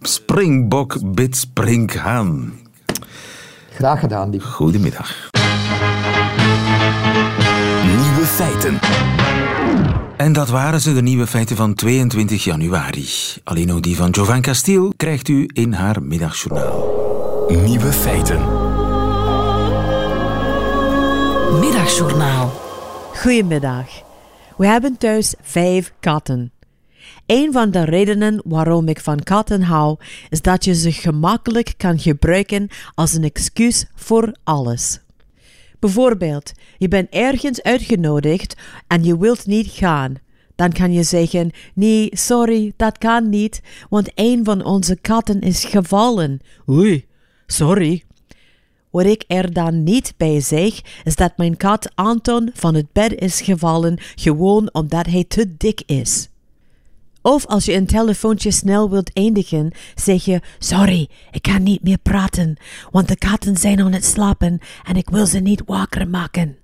Springbok 0.00 1.14
Bit 1.14 1.36
Springhaan. 1.36 2.52
Graag 3.74 4.00
gedaan, 4.00 4.30
lief. 4.30 4.44
Goedemiddag. 4.44 5.30
Nieuwe 7.84 8.26
feiten. 8.26 8.78
En 10.16 10.32
dat 10.32 10.48
waren 10.48 10.80
ze, 10.80 10.94
de 10.94 11.02
nieuwe 11.02 11.26
feiten 11.26 11.56
van 11.56 11.74
22 11.74 12.44
januari. 12.44 13.06
Alleen 13.44 13.72
ook 13.72 13.82
die 13.82 13.96
van 13.96 14.10
Jovan 14.10 14.40
Castiel 14.40 14.92
krijgt 14.96 15.28
u 15.28 15.48
in 15.52 15.72
haar 15.72 16.02
middagjournaal. 16.02 16.84
Nieuwe 17.48 17.92
feiten. 17.92 18.65
Middagjournaal. 21.60 22.48
Goedemiddag. 23.14 23.86
We 24.56 24.66
hebben 24.66 24.96
thuis 24.96 25.34
vijf 25.42 25.92
katten. 26.00 26.52
Een 27.26 27.52
van 27.52 27.70
de 27.70 27.84
redenen 27.84 28.42
waarom 28.44 28.88
ik 28.88 29.00
van 29.00 29.22
katten 29.22 29.62
hou, 29.62 29.96
is 30.28 30.42
dat 30.42 30.64
je 30.64 30.74
ze 30.74 30.92
gemakkelijk 30.92 31.74
kan 31.76 31.98
gebruiken 31.98 32.68
als 32.94 33.12
een 33.12 33.24
excuus 33.24 33.84
voor 33.94 34.34
alles. 34.44 35.00
Bijvoorbeeld, 35.78 36.52
je 36.78 36.88
bent 36.88 37.08
ergens 37.10 37.62
uitgenodigd 37.62 38.56
en 38.86 39.04
je 39.04 39.18
wilt 39.18 39.46
niet 39.46 39.68
gaan. 39.70 40.14
Dan 40.54 40.72
kan 40.72 40.92
je 40.92 41.02
zeggen: 41.02 41.50
Nee, 41.74 42.08
sorry, 42.12 42.72
dat 42.76 42.98
kan 42.98 43.28
niet, 43.28 43.60
want 43.88 44.10
een 44.14 44.44
van 44.44 44.64
onze 44.64 44.96
katten 45.00 45.40
is 45.40 45.64
gevallen. 45.64 46.40
Oei, 46.68 47.06
sorry. 47.46 48.05
Wat 48.96 49.06
ik 49.06 49.24
er 49.26 49.52
dan 49.52 49.82
niet 49.82 50.14
bij 50.16 50.40
zeg, 50.40 50.80
is 51.04 51.16
dat 51.16 51.36
mijn 51.36 51.56
kat 51.56 51.90
Anton 51.94 52.50
van 52.54 52.74
het 52.74 52.92
bed 52.92 53.14
is 53.14 53.40
gevallen 53.40 53.98
gewoon 54.14 54.68
omdat 54.72 55.06
hij 55.06 55.24
te 55.24 55.56
dik 55.56 55.82
is. 55.86 56.28
Of 57.22 57.46
als 57.46 57.64
je 57.64 57.74
een 57.74 57.86
telefoontje 57.86 58.50
snel 58.50 58.90
wilt 58.90 59.12
eindigen, 59.12 59.72
zeg 59.94 60.24
je: 60.24 60.40
Sorry, 60.58 61.08
ik 61.30 61.42
kan 61.42 61.62
niet 61.62 61.82
meer 61.82 61.98
praten, 61.98 62.56
want 62.90 63.08
de 63.08 63.16
katten 63.16 63.56
zijn 63.56 63.80
aan 63.80 63.92
het 63.92 64.04
slapen 64.04 64.58
en 64.84 64.96
ik 64.96 65.10
wil 65.10 65.26
ze 65.26 65.38
niet 65.38 65.62
wakker 65.66 66.08
maken. 66.08 66.56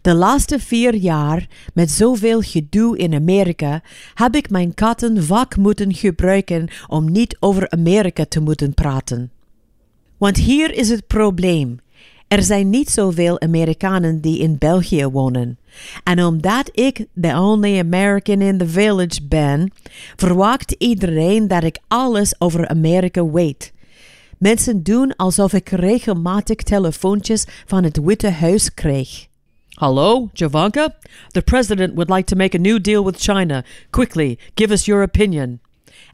De 0.00 0.14
laatste 0.14 0.58
vier 0.58 0.94
jaar, 0.94 1.46
met 1.74 1.90
zoveel 1.90 2.40
gedoe 2.40 2.98
in 2.98 3.14
Amerika, 3.14 3.82
heb 4.14 4.34
ik 4.34 4.50
mijn 4.50 4.74
katten 4.74 5.24
vaak 5.24 5.56
moeten 5.56 5.94
gebruiken 5.94 6.68
om 6.86 7.12
niet 7.12 7.36
over 7.40 7.70
Amerika 7.70 8.24
te 8.28 8.40
moeten 8.40 8.74
praten. 8.74 9.30
Want 10.18 10.36
hier 10.36 10.74
is 10.74 10.88
het 10.88 11.06
probleem. 11.06 11.78
Er 12.28 12.42
zijn 12.42 12.70
niet 12.70 12.90
zoveel 12.90 13.40
Amerikanen 13.40 14.20
die 14.20 14.38
in 14.38 14.58
België 14.58 15.06
wonen. 15.06 15.58
En 16.04 16.24
omdat 16.24 16.70
ik 16.72 17.06
the 17.20 17.38
only 17.38 17.78
American 17.78 18.40
in 18.40 18.58
the 18.58 18.68
village 18.68 19.20
ben, 19.28 19.72
verwacht 20.16 20.74
iedereen 20.78 21.48
dat 21.48 21.64
ik 21.64 21.78
alles 21.88 22.34
over 22.40 22.68
Amerika 22.68 23.30
weet. 23.30 23.72
Mensen 24.38 24.82
doen 24.82 25.16
alsof 25.16 25.52
ik 25.52 25.68
regelmatig 25.68 26.56
telefoontjes 26.56 27.44
van 27.66 27.84
het 27.84 28.00
Witte 28.02 28.30
Huis 28.30 28.74
krijg. 28.74 29.26
Hallo, 29.70 30.28
Javanka? 30.32 30.94
The 31.28 31.42
president 31.42 31.94
would 31.94 32.10
like 32.10 32.24
to 32.24 32.36
make 32.36 32.56
a 32.56 32.60
new 32.60 32.80
deal 32.80 33.04
with 33.04 33.20
China. 33.20 33.64
Quickly, 33.90 34.38
give 34.54 34.72
us 34.72 34.84
your 34.84 35.02
opinion. 35.02 35.60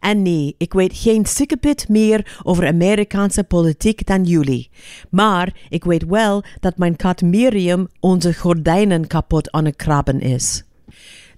En 0.02 0.22
nee, 0.22 0.54
ik 0.58 0.72
weet 0.72 0.96
geen 0.96 1.26
sikkepit 1.26 1.88
meer 1.88 2.40
over 2.42 2.66
Amerikaanse 2.66 3.44
politiek 3.44 4.06
dan 4.06 4.24
jullie. 4.24 4.70
Maar 5.10 5.54
ik 5.68 5.84
weet 5.84 6.04
wel 6.04 6.42
dat 6.60 6.76
mijn 6.76 6.96
kat 6.96 7.22
Miriam 7.22 7.88
onze 8.00 8.34
gordijnen 8.34 9.06
kapot 9.06 9.50
aan 9.50 9.64
het 9.64 9.76
krabben 9.76 10.20
is. 10.20 10.64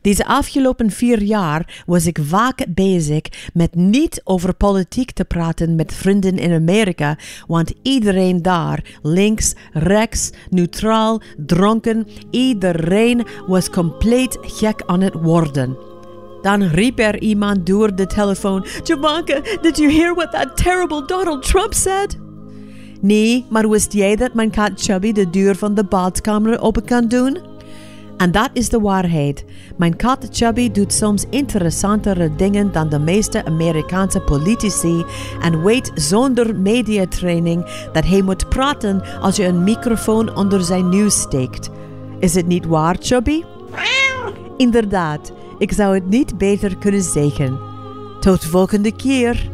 Deze 0.01 0.27
afgelopen 0.27 0.91
vier 0.91 1.23
jaar 1.23 1.83
was 1.87 2.07
ik 2.07 2.19
vaak 2.23 2.65
bezig 2.69 3.51
met 3.53 3.75
niet 3.75 4.21
over 4.25 4.55
politiek 4.55 5.11
te 5.11 5.25
praten 5.25 5.75
met 5.75 5.95
vrienden 5.95 6.39
in 6.39 6.53
Amerika, 6.53 7.19
want 7.47 7.73
iedereen 7.83 8.43
daar, 8.43 8.99
links, 9.03 9.55
rechts, 9.73 10.31
neutraal, 10.51 11.21
dronken, 11.37 12.07
iedereen 12.31 13.27
was 13.47 13.71
compleet 13.71 14.39
gek 14.41 14.83
aan 14.87 15.01
het 15.01 15.15
worden. 15.15 15.94
Dan 16.45 16.63
riep 16.63 16.99
er 16.99 17.21
iemand 17.21 17.67
door 17.67 17.95
de 17.95 18.07
telefoon: 18.07 18.67
Javanka, 18.83 19.41
did 19.61 19.77
you 19.77 19.93
hear 19.93 20.15
what 20.15 20.33
that 20.33 20.57
terrible 20.57 21.05
Donald 21.07 21.43
Trump 21.43 21.75
said? 21.75 22.19
Nee, 23.01 23.47
maar 23.51 23.69
wist 23.69 23.93
jij 23.93 24.17
dat 24.17 24.35
mijn 24.35 24.51
kat 24.51 24.71
Chubby 24.75 25.13
de 25.13 25.31
deur 25.31 25.57
van 25.57 25.75
de 25.75 25.85
badkamer 25.85 26.61
open 26.61 26.85
kan 26.85 27.09
doen? 27.09 27.39
En 28.17 28.31
dat 28.31 28.51
is 28.53 28.69
de 28.69 28.81
waarheid. 28.81 29.45
Mijn 29.77 29.97
kat 29.97 30.29
Chubby 30.31 30.71
doet 30.71 30.93
soms 30.93 31.25
interessantere 31.31 32.37
dingen 32.37 32.73
dan 32.73 32.89
de 32.89 32.99
meeste 32.99 33.45
Amerikaanse 33.45 34.21
politici 34.21 35.05
en 35.43 35.63
weet 35.63 35.91
zonder 35.95 36.57
mediatraining 36.57 37.89
dat 37.93 38.05
hij 38.05 38.23
moet 38.23 38.49
praten 38.49 39.03
als 39.21 39.37
je 39.37 39.47
een 39.47 39.65
microfoon 39.65 40.37
onder 40.37 40.65
zijn 40.65 40.89
neus 40.89 41.21
steekt. 41.21 41.71
Is 42.19 42.35
het 42.35 42.47
niet 42.47 42.67
waar, 42.67 42.97
Chubby? 43.01 43.43
Inderdaad, 44.57 45.33
ik 45.65 45.73
zou 45.73 45.95
het 45.95 46.09
niet 46.09 46.39
beter 46.39 46.77
kunnen 46.77 47.03
zeggen. 47.03 47.59
Tot 48.21 48.45
volgende 48.45 48.93
keer. 48.93 49.51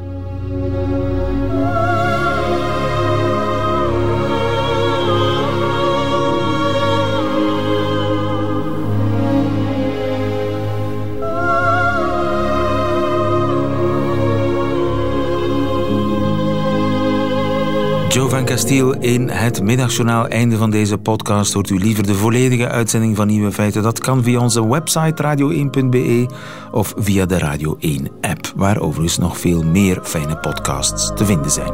Castiel 18.50 18.94
in 18.94 19.28
het 19.28 19.62
middagjournaal. 19.62 20.28
Einde 20.28 20.56
van 20.56 20.70
deze 20.70 20.98
podcast. 20.98 21.52
Hoort 21.52 21.70
u 21.70 21.78
liever 21.78 22.06
de 22.06 22.14
volledige 22.14 22.68
uitzending 22.68 23.16
van 23.16 23.26
Nieuwe 23.26 23.52
Feiten? 23.52 23.82
Dat 23.82 23.98
kan 23.98 24.22
via 24.22 24.40
onze 24.40 24.68
website 24.68 25.22
radio1.be 25.22 26.26
of 26.72 26.94
via 26.96 27.26
de 27.26 27.38
Radio 27.38 27.76
1 27.80 28.08
app, 28.20 28.52
waar 28.56 28.80
overigens 28.80 29.18
nog 29.18 29.38
veel 29.38 29.62
meer 29.62 29.98
fijne 30.02 30.36
podcasts 30.36 31.12
te 31.14 31.24
vinden 31.24 31.50
zijn. 31.50 31.72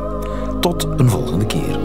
Tot 0.60 0.86
een 0.96 1.10
volgende 1.10 1.46
keer. 1.46 1.78